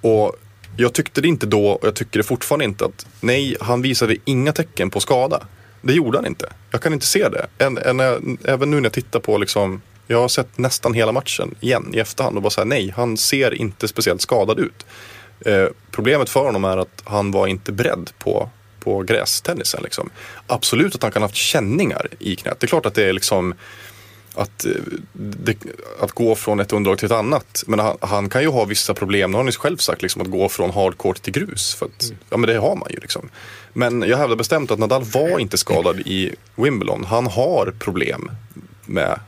[0.00, 0.36] Och
[0.76, 4.16] jag tyckte det inte då och jag tycker det fortfarande inte att nej, han visade
[4.24, 5.46] inga tecken på skada.
[5.82, 6.52] Det gjorde han inte.
[6.70, 7.46] Jag kan inte se det.
[7.58, 11.54] Än, än, även nu när jag tittar på liksom, jag har sett nästan hela matchen
[11.60, 14.86] igen i efterhand och bara säga nej, han ser inte speciellt skadad ut.
[15.40, 18.50] Eh, problemet för honom är att han var inte beredd på,
[18.80, 19.82] på grästennisen.
[19.82, 20.10] Liksom.
[20.46, 22.60] Absolut att han kan ha haft känningar i knät.
[22.60, 23.54] Det är klart att det är liksom
[24.34, 24.70] att, eh,
[25.12, 25.56] det,
[26.00, 27.64] att gå från ett underlag till ett annat.
[27.66, 30.22] Men han, han kan ju ha vissa problem, det har han ju själv sagt, liksom,
[30.22, 31.74] att gå från hardcourt till grus.
[31.74, 33.30] För att, Ja men det har man ju liksom.
[33.72, 37.04] Men jag hävdar bestämt att Nadal var inte skadad i Wimbledon.
[37.04, 38.30] Han har problem
[38.86, 39.20] med,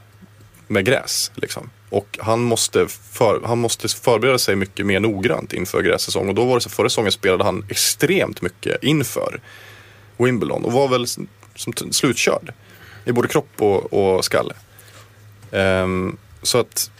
[0.68, 1.30] med gräs.
[1.34, 1.70] Liksom.
[1.90, 6.28] Och han måste, för, han måste förbereda sig mycket mer noggrant inför grässäsong.
[6.28, 9.40] Och då var det så förra säsongen spelade han extremt mycket inför
[10.16, 12.52] Wimbledon och var väl som slutkörd
[13.04, 14.54] i både kropp och, och skalle.
[15.56, 16.90] Ehm, så att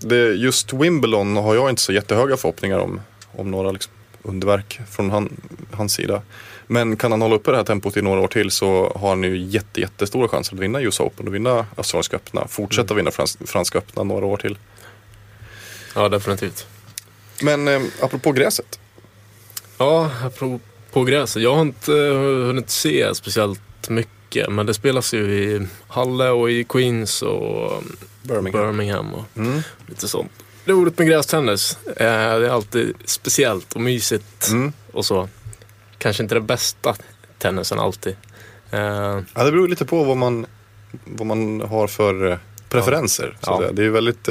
[0.00, 3.00] det, just Wimbledon har jag inte så jättehöga förhoppningar om,
[3.32, 5.40] om några liksom underverk från han,
[5.72, 6.22] hans sida.
[6.66, 9.22] Men kan han hålla uppe det här tempot i några år till så har han
[9.22, 12.48] ju jätte, jättestora chanser att vinna US Open och vinna Australiska öppna.
[12.48, 14.58] Fortsätta vinna frans, Franska öppna några år till.
[15.94, 16.66] Ja, definitivt.
[17.42, 18.80] Men eh, apropå gräset.
[19.78, 21.42] Ja, apropå gräset.
[21.42, 24.19] Jag har inte eh, hunnit se speciellt mycket.
[24.48, 27.82] Men det spelas ju i Halle och i Queens och
[28.22, 28.62] Birmingham.
[28.66, 29.62] Birmingham och Mm.
[29.86, 30.32] lite sånt.
[30.64, 31.78] Roligt med grästennis.
[31.86, 34.72] Eh, Det är alltid speciellt och mysigt Mm.
[34.92, 35.28] och så.
[35.98, 36.96] Kanske inte den bästa
[37.38, 38.16] tennisen alltid.
[38.70, 38.80] Eh,
[39.34, 40.46] Ja, det beror lite på vad man,
[41.04, 43.36] vad man har för eh, preferenser.
[43.40, 43.58] Ja.
[43.58, 43.72] säga.
[43.72, 44.28] Det är ju väldigt,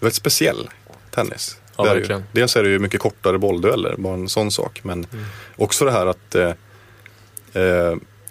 [0.00, 0.70] väldigt speciell
[1.10, 1.56] tennis.
[1.76, 2.22] Ja, Det är.
[2.32, 4.80] Dels är det ju mycket kortare bolldueller, bara en sån sak.
[4.84, 5.24] Men Mm.
[5.56, 6.52] också det här att eh,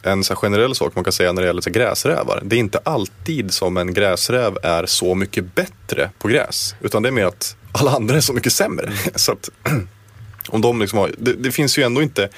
[0.03, 2.41] en så generell sak man kan säga när det gäller så gräsrävar.
[2.45, 6.75] Det är inte alltid som en gräsräv är så mycket bättre på gräs.
[6.81, 8.91] Utan det är mer att alla andra är så mycket sämre.
[9.15, 9.49] så att,
[10.47, 12.29] om de liksom har, det, det finns ju ändå inte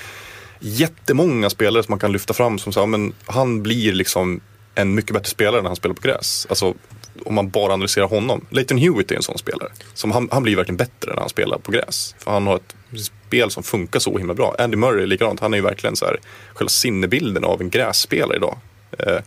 [0.59, 4.41] jättemånga spelare som man kan lyfta fram som säger men han blir liksom
[4.76, 6.45] en mycket bättre spelare när han spelar på gräs.
[6.49, 6.74] Alltså
[7.26, 8.45] om man bara analyserar honom.
[8.49, 9.70] Leighton Hewitt är en sån spelare.
[9.93, 12.16] Som han, han blir verkligen bättre när han spelar på gräs.
[12.20, 14.55] För han har ett spel som funkar så himla bra.
[14.59, 15.39] Andy Murray är likadant.
[15.39, 16.20] Han är ju verkligen så här,
[16.53, 18.57] själva sinnebilden av en grässpelare idag.
[18.99, 19.20] Eh,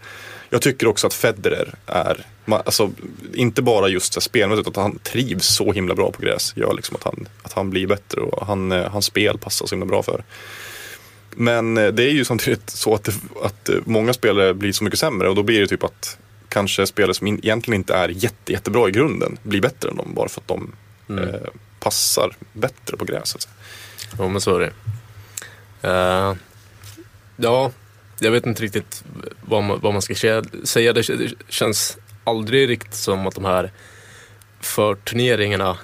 [0.51, 2.91] jag tycker också att Federer är, alltså,
[3.35, 6.53] inte bara just spelmässigt, utan att han trivs så himla bra på gräs.
[6.57, 9.75] Gör liksom att han, att han blir bättre och han, eh, hans spel passar så
[9.75, 10.25] himla bra för.
[11.31, 13.13] Men eh, det är ju samtidigt så att, det,
[13.43, 16.19] att eh, många spelare blir så mycket sämre och då blir det typ att
[16.49, 20.29] kanske spelare som egentligen inte är jätte, jättebra i grunden blir bättre än dem bara
[20.29, 20.73] för att de
[21.11, 21.29] Mm.
[21.29, 21.41] eh,
[21.81, 23.29] passar bättre på gräs.
[23.29, 23.55] så att säga.
[24.19, 24.73] Jo, men så är det.
[25.89, 26.35] Eh,
[27.37, 27.73] ja,
[28.19, 29.05] jag vet inte riktigt
[29.41, 30.93] vad man, vad man ska säga.
[30.93, 33.73] Det, det känns aldrig riktigt som att de här
[34.61, 35.79] förturneringarna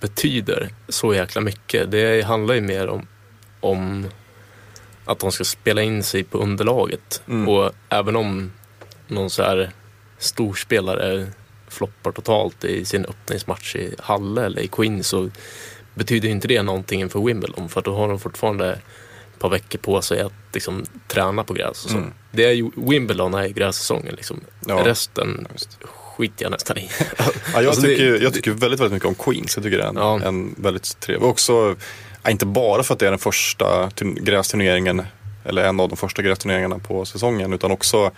[0.00, 1.90] betyder så jäkla mycket.
[1.90, 3.06] Det handlar ju mer om,
[3.60, 4.06] om
[5.04, 7.22] att de ska spela in sig på underlaget.
[7.28, 7.48] Mm.
[7.48, 8.52] Och även om
[9.06, 9.70] någon så här
[10.18, 11.26] storspelare
[11.68, 15.30] floppar totalt i sin öppningsmatch i Halle eller i Queens så
[15.94, 20.02] betyder inte det någonting inför Wimbledon för då har de fortfarande ett par veckor på
[20.02, 21.96] sig att liksom, träna på gräs och så.
[21.96, 22.12] Mm.
[22.30, 24.40] Det är ju, Wimbledon är grässäsongen liksom.
[24.66, 24.82] Ja.
[24.84, 25.78] Resten Just.
[25.84, 26.90] skiter jag nästan i.
[27.18, 29.56] Ja, jag, Alltså, tycker, jag tycker väldigt, väldigt mycket om Queens.
[29.56, 30.20] Jag tycker det är en, Ja.
[30.22, 31.28] en väldigt trevlig.
[31.28, 31.76] Också,
[32.28, 35.02] inte bara för att det är den första turn- grästurneringen,
[35.44, 38.10] eller en av de första grästurneringarna på säsongen, utan också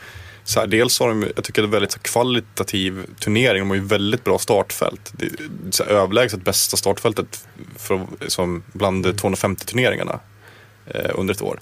[0.50, 3.60] så här, dels har de, jag tycker det är väldigt så kvalitativ turnering.
[3.62, 5.12] De har ju väldigt bra startfält.
[5.12, 5.32] Det är
[5.70, 7.46] så här, överlägset bästa startfältet
[7.78, 10.20] för, som bland de 250 turneringarna
[10.86, 11.60] eh, under ett år.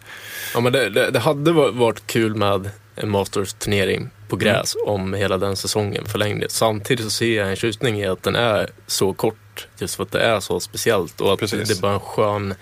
[0.54, 5.14] Ja, men det, det, det hade va- varit kul med en Masters-turnering på gräs om
[5.14, 6.52] hela den säsongen förlängdes.
[6.52, 10.12] Samtidigt så ser jag en tjusning i att den är så kort just för att
[10.12, 11.68] det är så speciellt och att Precis.
[11.68, 12.54] det är bara en skön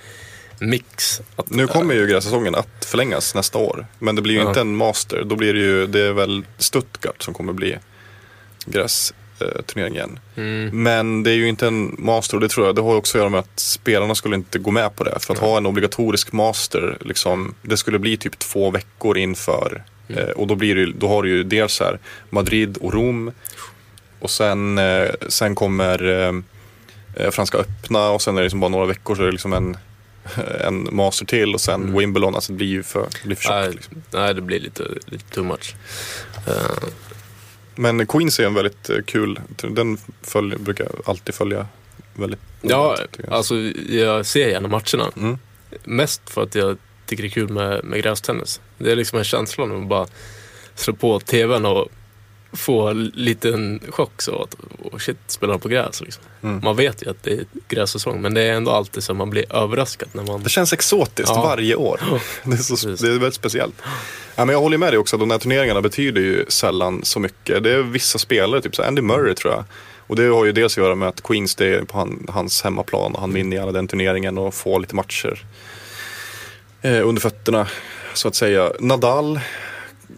[0.59, 1.21] mix.
[1.37, 3.87] Att, Nu kommer ju grässäsongen att förlängas nästa år.
[3.99, 4.49] Men det blir ju Ja.
[4.49, 5.23] inte en master.
[5.25, 7.79] Då blir det ju, det är väl Stuttgart som kommer bli
[8.67, 10.19] grästurnering igen.
[10.37, 13.19] Mm, Men det är ju inte en master och det tror jag, det har också
[13.19, 15.19] att göra med att spelarna skulle inte gå med på det.
[15.21, 19.85] För att ha en obligatorisk master, liksom, det skulle bli typ två veckor inför.
[20.09, 20.23] Mm.
[20.25, 21.99] Eh, och då, blir det, då har du ju dels här
[22.31, 23.33] Madrid och Rom.
[24.21, 26.33] Och sen, eh, sen kommer eh,
[27.25, 29.53] eh, Franska öppna och sen är det liksom bara några veckor så är det liksom
[29.53, 29.77] en,
[30.65, 31.99] en master till och sen Mm.
[31.99, 32.35] Wimbledon.
[32.35, 33.55] Alltså det blir ju för, det blir för tjockt.
[33.55, 34.03] nej, Liksom.
[34.11, 35.75] nej, det blir lite, lite too much.
[36.47, 36.89] Eh,
[37.75, 41.67] Men Queens är en väldigt eh, kul, den följ, brukar jag alltid följa
[42.15, 43.33] väldigt ja, jag.
[43.33, 43.55] alltså
[43.89, 45.11] jag ser gärna matcherna.
[45.17, 45.39] Mm.
[45.85, 48.61] Mest för att jag tycker det är kul med, med grästennis.
[48.79, 50.07] Det är liksom en känsla när man bara
[50.75, 51.89] slår på tvn och
[52.57, 56.01] få en liten chock så att oh shit, spelar de på gräs?
[56.01, 56.23] Liksom.
[56.43, 56.61] Mm.
[56.65, 59.31] Man vet ju att det är grässäsong men det är ändå alltid så att man
[59.31, 60.43] blir överraskad när man...
[60.43, 61.43] Det känns exotiskt Ja.
[61.43, 62.01] varje år.
[62.45, 63.75] Det är, så, det är väldigt speciellt.
[64.37, 67.63] Ja, men jag håller med dig också, de här turneringarna betyder ju sällan så mycket.
[67.63, 69.65] Det är vissa spelare, typ så Andy Murray tror jag.
[70.07, 72.63] Och det har ju dels att göra med att Queens det är på han, hans
[72.63, 75.45] hemmaplan och han vinner gärna den turneringen och får lite matcher
[76.83, 77.67] eh, under fötterna
[78.15, 78.73] så att säga.
[78.81, 79.41] Nadal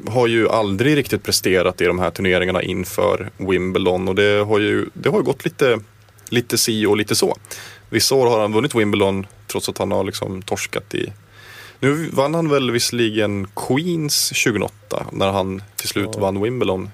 [0.08, 4.86] har ju aldrig riktigt presterat i de här turneringarna inför Wimbledon och det har ju,
[4.92, 5.80] det har ju gått lite,
[6.28, 7.36] lite si och lite så.
[7.90, 11.12] Vissa år har han vunnit Wimbledon trots att han har liksom torskat i
[11.80, 16.20] nu vann han väl visserligen Queens 2008 när han till slut Ja.
[16.20, 16.90] vann Wimbledon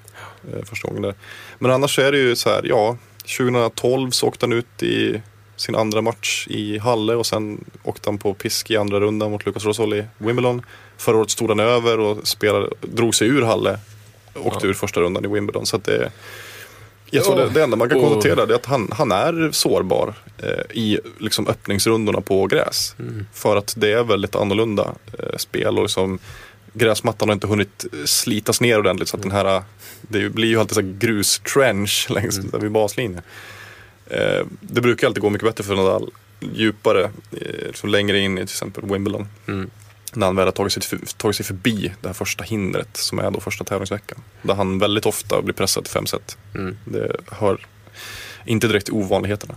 [0.53, 1.15] eh, första gången där.
[1.59, 2.97] Men annars är det ju så här, ja,
[3.39, 5.23] 2012 så åkte han ut i
[5.57, 9.47] sin andra match i Halle och sen åkte han på pisk i andra rundan mot
[9.47, 10.63] Lucas Rosol i Wimbledon.
[10.97, 13.79] Förra året stod han över och spelade, drog sig ur Halle
[14.35, 14.71] och åkte Ja.
[14.71, 15.67] ur första rundan i Wimbledon.
[15.67, 16.13] Så det,
[17.11, 17.45] jag tror Ja.
[17.47, 21.49] det, det enda man kan konstatera är att han, han är sårbar eh, i liksom
[21.49, 22.95] öppningsrundorna på gräs.
[22.99, 23.27] Mm.
[23.33, 26.19] För att det är väldigt annorlunda eh, spel och liksom
[26.73, 29.63] gräsmattan har inte hunnit eh, slitas ner ordentligt så att den här,
[30.01, 32.51] det blir ju alltid så grustrench längs Mm.
[32.51, 33.23] där vid baslinjen.
[34.07, 36.11] Eh, det brukar alltid gå mycket bättre för Nadal
[36.55, 39.29] djupare, eh, liksom längre in i till exempel Wimbledon.
[39.49, 39.71] Mm.
[40.15, 43.31] När han väl har tagit sig, tagit sig förbi det här första hindret som är
[43.31, 44.19] då första tävlingsveckan.
[44.43, 46.39] Där han väldigt ofta blir pressad till fem set.
[46.55, 46.77] Mm.
[46.85, 47.67] Det hör
[48.45, 49.57] inte direkt till ovanligheterna.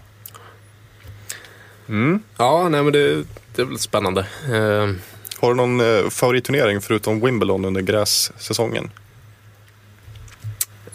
[1.90, 2.20] Mm.
[2.38, 3.24] Ja, nej men det,
[3.56, 4.22] det är väl spännande.
[4.46, 4.94] Eh,
[5.40, 8.90] Har du någon eh, favoritturnering förutom Wimbledon under grässäsongen?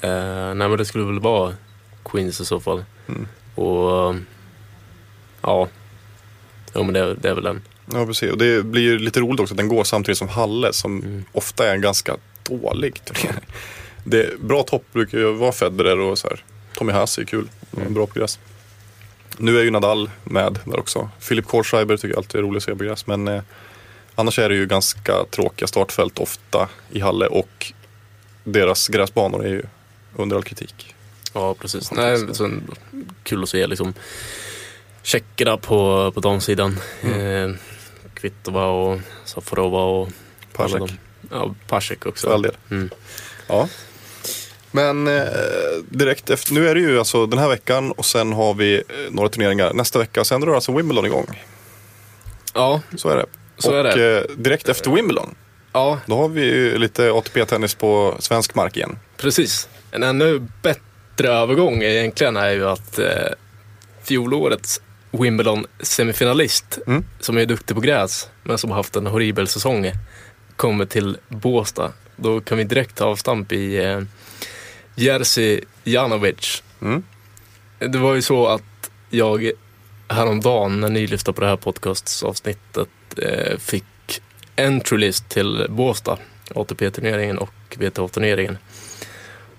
[0.00, 1.54] Eh, nej men det skulle väl vara
[2.04, 2.84] Queens i så fall.
[3.08, 3.26] Mm.
[3.54, 4.14] Och
[5.42, 5.68] ja,
[6.74, 7.62] jo men det, det är väl den.
[7.92, 8.30] Ja, precis.
[8.30, 11.24] Och det blir ju lite roligt också att den går samtidigt som Halle som Mm.
[11.32, 13.40] ofta är en ganska dålig turnering.
[14.04, 16.44] Det, bra topp brukar ju vara Federer och så här.
[16.74, 17.48] Tommy Haas är kul.
[17.76, 17.94] Mm.
[17.94, 18.38] Bra på gräs.
[19.38, 21.10] Nu är ju Nadal med där också.
[21.28, 23.06] Philip Kohlschreiber tycker jag alltid är roligt att se på gräs.
[23.06, 23.42] Men eh,
[24.14, 27.72] annars är det ju ganska tråkiga startfält ofta i Halle och
[28.44, 29.62] deras gräsbanor är ju
[30.16, 30.94] under all kritik.
[31.32, 31.92] Ja, precis.
[31.92, 32.70] Nej, sen,
[33.22, 33.94] kul att se liksom
[35.02, 36.78] tjeckerna på, på damsidan.
[37.02, 37.50] Mm.
[37.50, 37.56] Eh,
[38.22, 40.08] Kvitova och Safarova och
[40.52, 40.82] Pasek.
[41.30, 42.26] Ja, Pasek också.
[42.26, 42.56] För all del.
[42.70, 42.90] Mm.
[43.48, 43.68] Ja.
[44.70, 45.22] Men eh,
[45.88, 48.82] direkt efter, nu är det ju alltså den här veckan och sen har vi eh,
[49.10, 50.24] några turneringar nästa vecka.
[50.24, 51.42] Sen drar alltså Wimbledon igång.
[52.54, 53.26] Ja, Så är det.
[53.58, 54.18] Så och är det.
[54.18, 55.34] Eh, direkt efter Wimbledon,
[55.72, 58.98] ja, då har vi ju lite ATP-tennis på svensk mark igen.
[59.16, 59.68] precis.
[59.90, 63.06] En ännu bättre övergång egentligen är ju att eh,
[64.04, 64.80] fjolårets
[65.12, 67.04] Wimbledon-semifinalist, Mm.
[67.20, 69.92] som är duktig på gräs, men som har haft en horribel säsong,
[70.56, 71.92] kommer till Båstad.
[72.16, 74.00] Då kan vi direkt ta avstamp i eh,
[74.94, 76.62] Jerzy Janovic.
[76.82, 77.02] Mm.
[77.78, 79.50] Det var ju så att jag
[80.08, 82.88] häromdagen när ni lyssnade på det här podcastsavsnittet
[83.18, 83.84] eh, fick
[84.56, 86.18] entry list till Båstad,
[86.54, 88.58] ATP-turneringen och WTA-turneringen.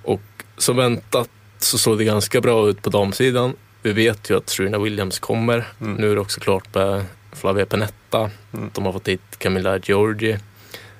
[0.03, 0.21] Och
[0.57, 1.29] som väntat
[1.59, 3.55] så såg det ganska bra ut på damsidan.
[3.83, 5.67] Vi vet ju att Serena Williams kommer.
[5.81, 5.93] Mm.
[5.93, 8.31] Nu är det också klart med Flavia Pennetta.
[8.53, 8.69] Mm.
[8.73, 10.37] De har fått hit Camilla Giorgi.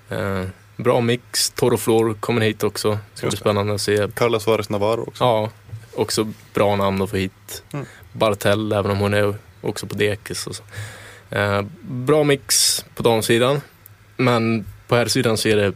[0.09, 0.43] Eh,
[0.77, 1.49] bra mix.
[1.49, 2.89] Toro Flor kommer hit också.
[2.89, 4.07] Det ska bli Just spännande att se.
[4.13, 5.23] Carlos Suarez Navarro också.
[5.23, 5.49] Ja,
[5.95, 7.63] också bra namn att få hit.
[7.73, 7.85] Mm.
[8.11, 10.47] Bartell, även om hon är också på dekis.
[10.47, 10.63] Och så.
[11.29, 13.61] Eh, bra mix på damsidan.
[14.17, 15.73] Men på här sidan ser det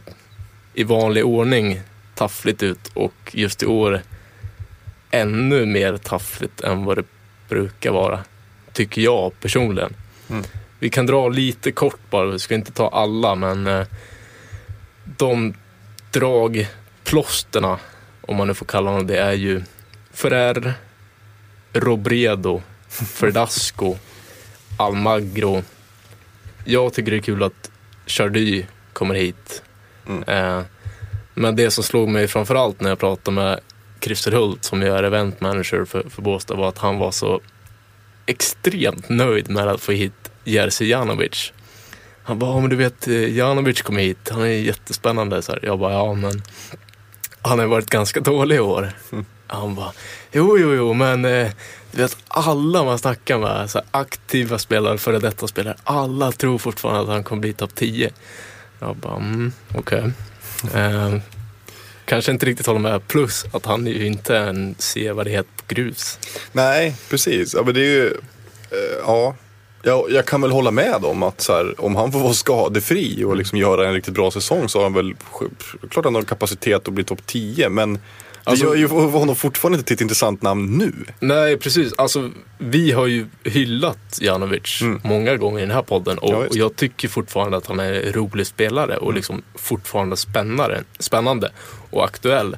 [0.74, 1.80] i vanlig ordning
[2.14, 4.02] taffligt ut och just i år
[5.10, 7.04] ännu mer taffligt än vad det
[7.48, 8.20] brukar vara.
[8.72, 9.94] Tycker jag personligen.
[10.30, 10.44] Mm.
[10.78, 13.86] Vi kan dra lite kort bara, vi ska inte ta alla men eh,
[15.04, 15.54] de
[16.10, 17.78] dragplåsterna,
[18.20, 19.62] om man nu får kalla dem det, är ju
[20.12, 20.74] Ferrer,
[21.72, 22.62] Robredo,
[23.20, 23.96] Verdasco,
[24.78, 25.62] Almagro.
[26.64, 27.70] Jag tycker det är kul att
[28.06, 29.62] Chardy kommer hit.
[30.06, 30.22] Mm.
[30.22, 30.64] Eh,
[31.34, 33.60] men det som slog mig framförallt när jag pratade med
[34.00, 37.40] Christer Hult som är event manager för, för Båstad var att han var så
[38.26, 41.52] extremt nöjd med att få hit Jerzy Janovic.
[42.22, 45.42] Han bara, ja men du vet eh, Janovic kom hit, han är jättespännande.
[45.42, 45.60] Så här.
[45.62, 46.42] Jag bara, ja men
[47.42, 48.92] han har varit ganska dålig i år.
[49.12, 49.24] Mm.
[49.50, 49.92] Han bara,
[50.32, 51.50] jo jo jo men eh,
[51.92, 57.00] du vet alla man snackar med, så aktiva spelare, före detta spelare, alla tror fortfarande
[57.00, 58.10] att han kommer bli topp 10.
[58.78, 60.10] Jag bara, mm, okej.
[60.74, 61.14] Eh,
[62.08, 63.08] kanske inte riktigt håller med.
[63.08, 66.18] Plus att han är ju inte en sevärdhet på grus.
[66.52, 67.54] Nej, precis.
[67.54, 68.06] Ja, men det är ju,
[68.70, 69.34] eh, ja.
[69.82, 73.24] Jag, jag kan väl hålla med om att så här, om han får vara skadefri
[73.24, 75.14] och liksom göra en riktigt bra säsong så har han väl,
[75.90, 77.98] klart han har kapacitet att bli topp 10 men
[78.48, 80.92] Alltså- det gör ju honom fortfarande till ett intressant namn nu.
[81.20, 81.92] Nej, precis.
[81.98, 86.40] Alltså, vi har ju hyllat Janovic många gånger i den här podden och, Mm.
[86.42, 89.04] Ja, och jag tycker fortfarande att han är en rolig spelare Mm.
[89.04, 91.50] och liksom fortfarande spännande, spännande
[91.90, 92.56] och aktuell.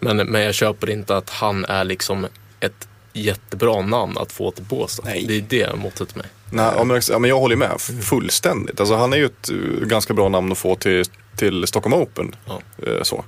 [0.00, 2.26] Men, men jag köper inte att han är liksom
[2.60, 5.02] ett jättebra namn att få till Båstad.
[5.04, 6.26] Det är det måttet med.
[6.52, 8.80] Nej, ja, men, ja, men jag håller med fullständigt.
[8.80, 11.04] Alltså, han är ju ett uh, ganska bra namn att få till,
[11.36, 12.34] till Stockholm Open.
[12.46, 12.60] Ja.
[12.86, 13.24] Eh, så.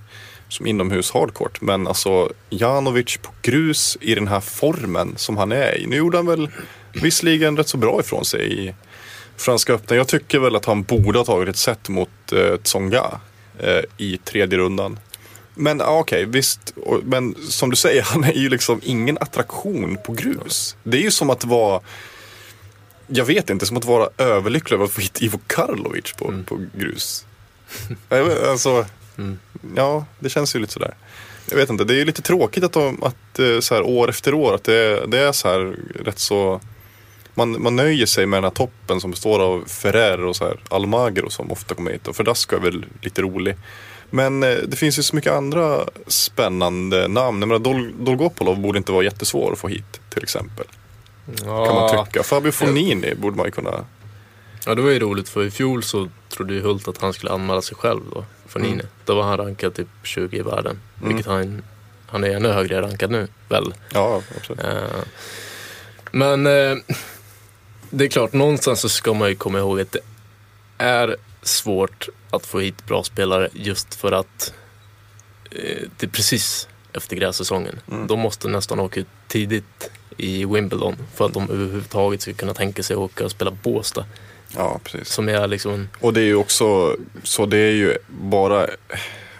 [0.53, 1.61] Som inomhus hardcourt.
[1.61, 5.87] Men alltså Janovic på grus i den här formen som han är i.
[5.87, 6.51] Nu gjorde han väl
[6.93, 8.75] visserligen rätt så bra ifrån sig i
[9.37, 9.97] Franska öppna.
[9.97, 13.21] Jag tycker väl att han borde ha tagit ett set mot eh, Tsonga
[13.59, 14.99] eh, i tredje rundan.
[15.55, 16.73] Men ja, okej, visst.
[16.77, 20.77] Och- Men som du säger, han är ju liksom ingen attraktion på grus.
[20.83, 21.81] Det är ju som att vara
[23.07, 26.45] jag vet inte, som att vara överlycklig över att få hit Ivo Karlovic på, Mm.
[26.45, 27.27] på grus.
[28.09, 28.87] Vet, alltså,
[29.77, 30.95] ja, det känns ju lite sådär.
[31.51, 34.09] Jag vet inte, det är ju lite tråkigt att, de, att eh, så här, år
[34.09, 36.61] efter år att det, det är så här rätt så
[37.35, 40.61] man, man nöjer sig med den här toppen som består av Ferrer och så här
[40.69, 42.09] Almagro som ofta kommer hit.
[42.09, 43.57] Och Verdasco är väl lite rolig.
[44.11, 47.41] Men eh, det finns ju så mycket andra spännande namn.
[47.41, 50.67] Jag menar, Dol, Dolgopolov borde inte vara jättesvår att få hit till exempel.
[51.45, 52.23] Ja, Kan man tycka.
[52.23, 53.85] Fabio Fonini borde man ju kunna
[54.67, 57.33] Ja, det var ju roligt för i fjol så trodde ju Hult att han skulle
[57.33, 58.71] anmäla sig själv då, för Mm.
[58.73, 58.83] Nine.
[59.05, 60.81] Då var han rankad typ 20 i världen.
[61.03, 61.63] Vilket han,
[62.07, 63.75] han är ännu högre rankad nu, väl?
[63.93, 64.65] Ja, absolut.
[64.65, 65.03] Eh,
[66.13, 66.77] men eh,
[67.91, 70.01] det är klart, någonstans så ska man ju komma ihåg att det
[70.79, 74.55] är svårt att få hit bra spelare just för att
[75.51, 77.81] eh, det är precis efter grässäsongen.
[78.09, 82.83] De måste nästan åka ut tidigt i Wimbledon för att de överhuvudtaget ska kunna tänka
[82.83, 84.05] sig att åka och spela Båstad.
[84.57, 85.09] Ja, precis.
[85.09, 88.67] Som är liksom, Och det är ju också, så det är ju bara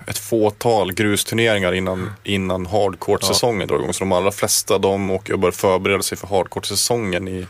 [0.07, 3.93] ett fåtal grusturneringar innan, innan hardcourt-säsongen drar igång.
[3.93, 7.47] Så de allra flesta de åker och börjar förbereda sig för hardcourt-säsongen i,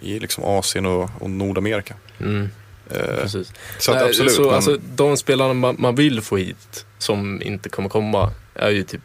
[0.00, 1.94] i liksom Asien och, och Nordamerika.
[2.20, 2.50] mm,
[2.90, 3.52] Eh, precis.
[3.78, 4.32] så att absolut.
[4.32, 8.70] Så, men, alltså, de spelarna man, man vill få hit som inte kommer komma är
[8.70, 9.00] ju typ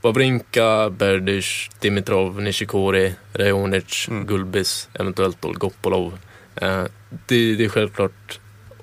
[0.00, 4.26] Wawrinka, Berdych, Dimitrov, Nishikori, Rejonic, Mm.
[4.26, 6.18] Gulbis, eventuellt Dolgopolov.
[6.56, 6.84] Eh,
[7.26, 8.40] det, det är självklart,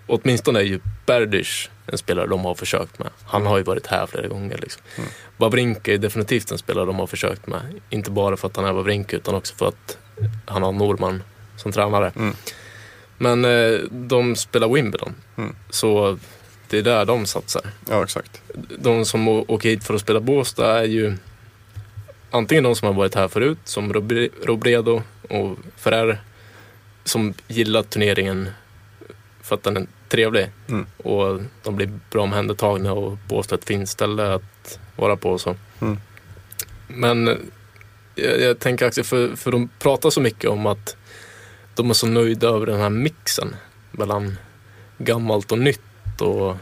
[0.07, 3.09] åtminstone är ju Berdych en spelare de har försökt med.
[3.25, 4.57] Han har ju varit här flera gånger.
[4.57, 4.81] Liksom.
[4.97, 5.09] Mm.
[5.37, 7.61] Wawrinka är definitivt en spelare de har försökt med.
[7.89, 9.97] Inte bara för att han är Wawrinka utan också för att
[10.45, 11.23] han har Norman
[11.57, 12.11] som tränare.
[12.15, 12.35] Mm.
[13.17, 15.15] Men eh, de spelar Wimbledon.
[15.37, 15.55] Mm.
[15.69, 16.17] Så
[16.69, 17.61] det är där de satsar.
[17.89, 18.41] ja, exakt.
[18.79, 21.13] De som åker hit för att spela Båstad är ju
[22.31, 26.21] antingen de som har varit här förut, som Robre- Robredo och Ferrer,
[27.09, 28.49] som gillar turneringen
[29.41, 30.49] för att den är trevlig.
[30.67, 30.85] Mm.
[30.97, 35.31] Och de blir bra omhändertagna och Båstad ett fint ställe att vara på.
[35.31, 35.55] och Så.
[35.81, 35.97] Mm.
[36.87, 37.35] Men eh,
[38.15, 40.95] jag, jag tänker också, för, för de pratar så mycket om att
[41.75, 43.55] de är så nöjda över den här mixen
[43.91, 44.37] mellan
[44.97, 46.57] gammalt och nytt och,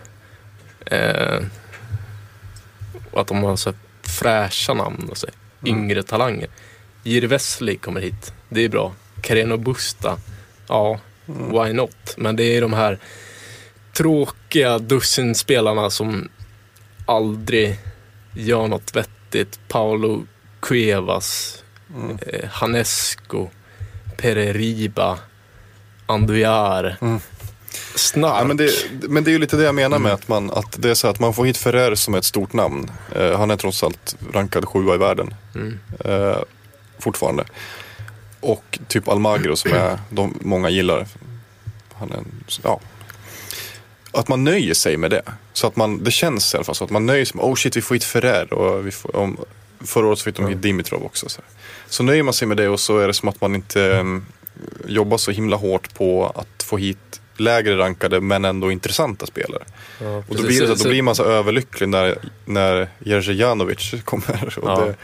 [0.93, 1.43] eh,
[3.11, 5.35] och att de har så fräscha namn och så här,
[5.69, 6.49] yngre talanger.
[7.03, 8.93] Jiri Wesley kommer hit, det är bra.
[9.21, 10.17] Carreno Busta,
[10.67, 12.13] ja, why not?
[12.17, 12.99] Men det är de här
[13.93, 16.29] tråkiga dussinspelarna som
[17.05, 17.79] aldrig
[18.33, 19.59] gör något vettigt.
[19.67, 20.23] Paolo
[20.59, 21.63] Cuevas,
[22.21, 23.49] eh, Hanesco,
[24.17, 25.19] Pereriba,
[26.05, 27.19] Andujar, Mm.
[27.95, 28.41] Snark.
[28.41, 28.71] Ja, men, det,
[29.09, 31.07] men det är ju lite det jag menar med att, man, att det är så
[31.07, 32.91] att man får hit Ferrer som är ett stort namn.
[33.15, 35.33] Eh, han är trots allt rankad sjua i världen.
[35.55, 35.79] Mm.
[36.05, 36.37] Eh,
[36.99, 37.45] fortfarande.
[38.47, 41.07] Och typ Almagro som är, de många gillar.
[41.93, 42.19] Han är,
[42.63, 42.79] ja.
[44.11, 45.21] Att man nöjer sig med det.
[45.53, 47.55] Så att man, det känns i alla fall så att man nöjer sig med, oh
[47.55, 49.37] shit vi får hit Ferrer och vi får, om,
[49.85, 51.29] förra året så fick de hit Dimitrov också.
[51.29, 51.41] Så,
[51.87, 54.25] så nöjer man sig med det och så är det som att man inte mm,
[54.87, 59.63] jobbar så himla hårt på att få hit lägre rankade men ändå intressanta spelare.
[60.01, 63.93] Ja, Och då blir, det, så, då blir man så överlycklig när, när Jerzy Janovic
[64.05, 64.59] kommer.
[64.61, 64.85] Och Ja.
[64.85, 64.95] det,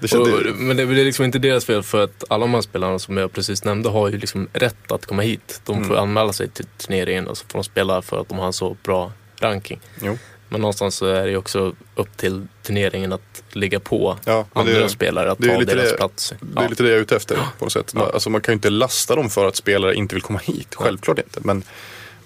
[0.00, 2.60] det, Och, men det, det är liksom inte deras fel för att alla de här
[2.60, 5.60] spelarna som jag precis nämnde har ju liksom rätt att komma hit.
[5.64, 6.02] De får Mm.
[6.02, 8.76] anmäla sig till turneringen och så får de spela för att de har en så
[8.84, 9.80] bra ranking.
[10.02, 10.18] Jo.
[10.48, 14.72] Men någonstans så är det ju också upp till turneringen att ligga på Ja, andra
[14.72, 16.34] det, spelare att är ta deras det- plats.
[16.40, 17.94] det är lite det jag är ute efter på något sätt.
[17.94, 18.10] Man, Ja.
[18.14, 20.74] alltså, man kan ju inte lasta dem för att spelare inte vill komma hit.
[20.74, 21.40] Självklart inte.
[21.44, 21.62] Men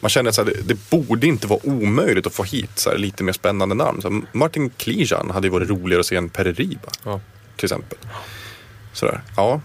[0.01, 2.91] man känner att så här, det, det borde inte vara omöjligt att få hit så
[2.91, 4.03] här, lite mer spännande namn.
[4.03, 6.89] Så här, Martin Klijan hade ju varit roligare att se än Pereriba.
[7.05, 7.21] Ja.
[7.57, 7.99] Till exempel.
[8.93, 9.21] Sådär.
[9.37, 9.61] Ja.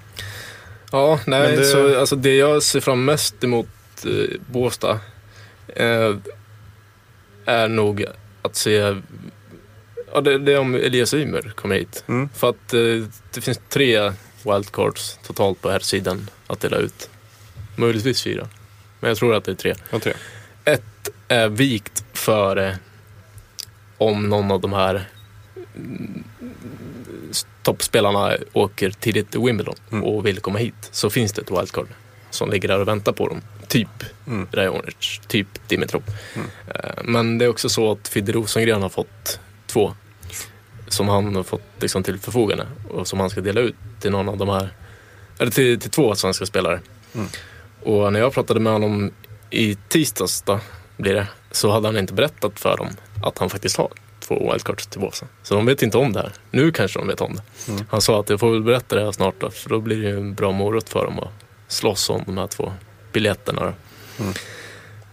[0.92, 3.68] Ja, nej, det- så alltså det jag ser fram mest emot
[4.06, 5.00] eh, Båstad
[5.68, 6.16] eh,
[7.46, 8.06] är nog
[8.42, 8.96] att se
[10.14, 12.04] Ja, det, det är om Elias Ymer kommer hit.
[12.08, 12.30] Mm.
[12.36, 12.80] För att eh,
[13.34, 14.14] det finns tre
[14.44, 17.10] wildcards totalt på här sidan att dela ut.
[17.76, 18.48] Möjligtvis fyra.
[19.00, 19.76] Men jag tror att det är tre.
[19.90, 20.14] Tror
[20.66, 22.74] Ett är vikt för eh,
[23.98, 25.10] om någon av de här
[27.64, 30.04] toppspelarna åker tidigt till Wimbledon Mm.
[30.04, 30.90] och vill komma hit.
[30.92, 31.88] Så finns det ett wildcard
[32.30, 33.42] som ligger där och väntar på dem.
[33.68, 33.88] Typ
[34.28, 34.48] Mm.
[34.52, 36.04] Rajonic, typ Dimitrov.
[36.36, 36.48] Mm.
[36.68, 39.94] Eh, Men det är också så att Fidde Rosengren har fått två
[40.88, 44.30] som han har fått liksom till förfogande och som han ska dela ut till någon
[44.30, 44.74] av de här,
[45.40, 46.80] eller till, till två svenska spelare.
[47.16, 47.28] Mm.
[47.84, 49.12] Och när jag pratade med honom
[49.50, 50.60] i tisdags då,
[50.98, 52.88] blir det, så hade han inte berättat för dem
[53.24, 53.90] att han faktiskt har
[54.30, 55.28] två wildcards till Båstad.
[55.44, 56.32] Så de vet inte om det här.
[56.52, 57.72] Nu kanske de vet om det.
[57.72, 57.86] Mm.
[57.90, 60.10] Han sa att jag får väl berätta det här snart då, för då blir det
[60.10, 61.32] ju en bra morot för dem att
[61.68, 62.74] slåss om de här två
[63.14, 63.74] biljetterna.
[64.20, 64.34] Mm.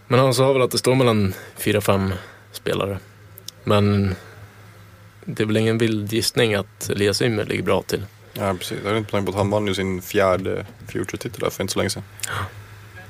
[0.07, 2.13] Men han sa väl att det står mellan fyra, fem
[2.51, 2.99] spelare.
[3.63, 4.15] Men
[5.25, 8.05] det är väl ingen vild gissning att Elias Ymer ligger bra till.
[8.33, 8.77] Ja, precis.
[8.83, 11.73] Jag har inte tänkt på att han vann ju sin fjärde Future-titel där för inte
[11.73, 12.03] så länge sedan.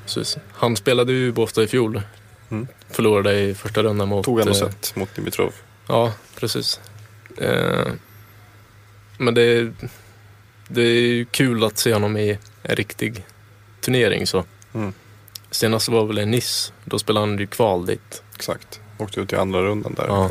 [0.04, 0.38] Precis.
[0.52, 2.02] Han spelade ju Båstad i fjol.
[2.50, 2.68] Mm.
[2.90, 4.24] Förlorade i första rundan mot...
[4.24, 5.52] Tog ändå eh, set mot Dimitrov.
[5.88, 6.80] Ja, precis.
[7.36, 7.92] Eh,
[9.18, 9.72] men det är,
[10.68, 13.26] det är ju kul att se honom i en riktig
[13.80, 14.26] turnering.
[14.26, 14.44] Så.
[14.74, 14.92] Mm.
[15.50, 16.72] Senast var väl i Nice.
[16.84, 18.22] Då spelade han ju kval dit.
[18.34, 18.80] Exakt.
[18.98, 20.06] Åkte ut i andra rundan där.
[20.06, 20.30] Ja.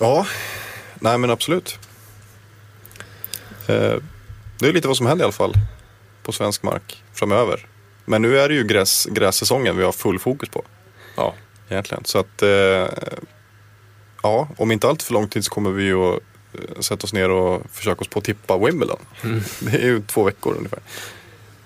[0.00, 0.26] Ja,
[0.94, 1.78] nej men absolut.
[3.66, 3.96] Eh,
[4.58, 5.54] det är lite vad som händer i alla fall
[6.22, 7.66] på svensk mark framöver.
[8.04, 10.64] Men nu är det ju gräs, grässäsongen vi har full fokus på
[11.16, 11.34] Ja,
[11.68, 12.04] egentligen.
[12.04, 12.86] Så att eh,
[14.22, 16.20] ja, om inte allt för lång tid så kommer vi ju att
[16.52, 18.98] eh, sätta oss ner och försöka oss på att tippa Wimbledon.
[19.22, 19.40] Mm.
[19.60, 20.80] Det är ju två veckor ungefär.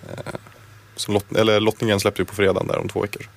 [0.09, 0.35] Eh,
[0.97, 3.29] så lott, eller lottningen släpper ju på fredagen där om två veckor.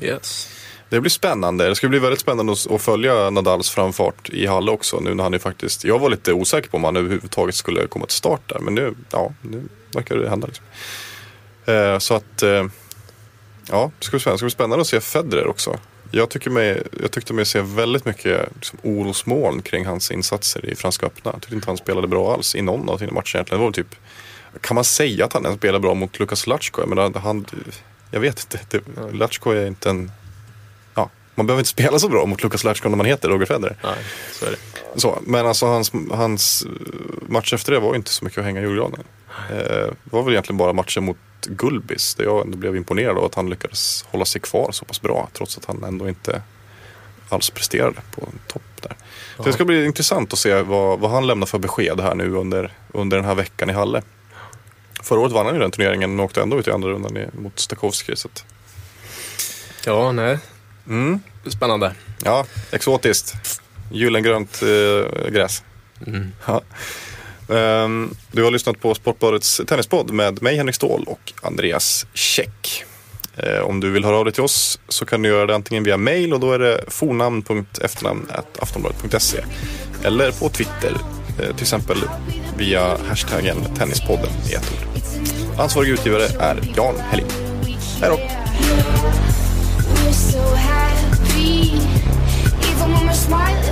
[0.00, 0.48] yes.
[0.88, 1.68] Det blir spännande.
[1.68, 5.00] Det ska bli väldigt spännande att, följa Nadals framfart i Halle också.
[5.00, 8.06] Nu när han ju faktiskt, jag var lite osäker på om han överhuvudtaget skulle komma
[8.06, 8.58] till start där.
[8.58, 9.62] Men nu, ja, nu
[9.92, 10.46] verkar det hända.
[10.46, 10.64] Liksom.
[11.64, 12.42] Eh, så att,
[13.70, 14.34] ja, det ska bli spännande.
[14.34, 15.78] Det ska bli spännande att se Federer också.
[16.10, 20.74] Jag, tycker mig, jag tyckte mig se väldigt mycket liksom, orosmoln kring hans insatser i
[20.74, 21.30] Franska öppna.
[21.32, 23.60] Jag tyckte inte han spelade bra alls i någon av sina matcher egentligen.
[23.60, 23.96] Det var typ,
[24.60, 26.80] kan man säga att han ens spelade bra mot Lukas Latchko?
[26.82, 27.46] Jag menar, han,
[28.10, 28.60] jag vet inte.
[28.70, 30.10] Det, Latchko är inte en
[30.94, 33.76] ja, man behöver inte spela så bra mot Lukas Latchko när man heter Roger Federer.
[33.82, 33.94] Nej,
[34.32, 34.56] så är det.
[35.00, 36.66] Så, men alltså hans, hans
[37.28, 39.04] match efter det var inte så mycket att hänga i julgranen.
[39.50, 41.16] Eh, det var väl egentligen bara matchen mot
[41.46, 45.00] Gulbis där jag ändå blev imponerad av att han lyckades hålla sig kvar så pass
[45.02, 46.42] bra trots att han ändå inte
[47.28, 48.96] alls presterade på topp där.
[49.36, 52.34] Så det ska bli intressant att se vad, vad han lämnar för besked här nu
[52.34, 54.02] under, under den här veckan i Halle.
[55.02, 57.58] Förra året vann han ju den turneringen men åkte ändå ut i andra rundan mot
[57.58, 58.16] Stakowski.
[58.16, 58.44] Så att,
[59.86, 60.38] Ja, nej.
[60.88, 61.20] mm.
[61.46, 61.94] Spännande.
[62.24, 63.60] Ja, exotiskt.
[63.92, 65.62] Gyllengrönt eh, gräs.
[66.06, 66.32] Mm.
[66.46, 66.62] Ja.
[67.48, 72.84] Ehm, du har lyssnat på Sportbladets tennispodd med mig Henrik Ståhl och Andreas Käck.
[73.36, 75.84] Ehm, om du vill höra av dig till oss så kan du göra det antingen
[75.84, 79.38] via mail och då är det fornamn.efternamn.aftonbladet.se
[80.04, 80.92] eller på Twitter,
[81.40, 81.96] eh, till exempel
[82.56, 84.78] via hashtaggen Tennispodden i ett ord.
[85.58, 87.26] Ansvarig utgivare är Jan Helling.
[88.00, 88.16] Hej då!
[89.94, 91.70] We're so happy,
[92.62, 93.65] even when we're smiling.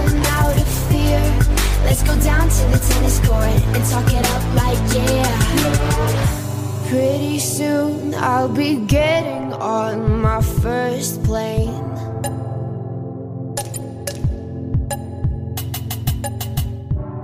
[1.94, 6.88] Let's go down to the tennis court and talk it up like yeah.
[6.88, 11.70] Pretty soon I'll be getting on my first plane.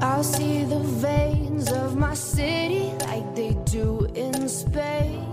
[0.01, 5.30] I'll see the veins of my city like they do in Spain.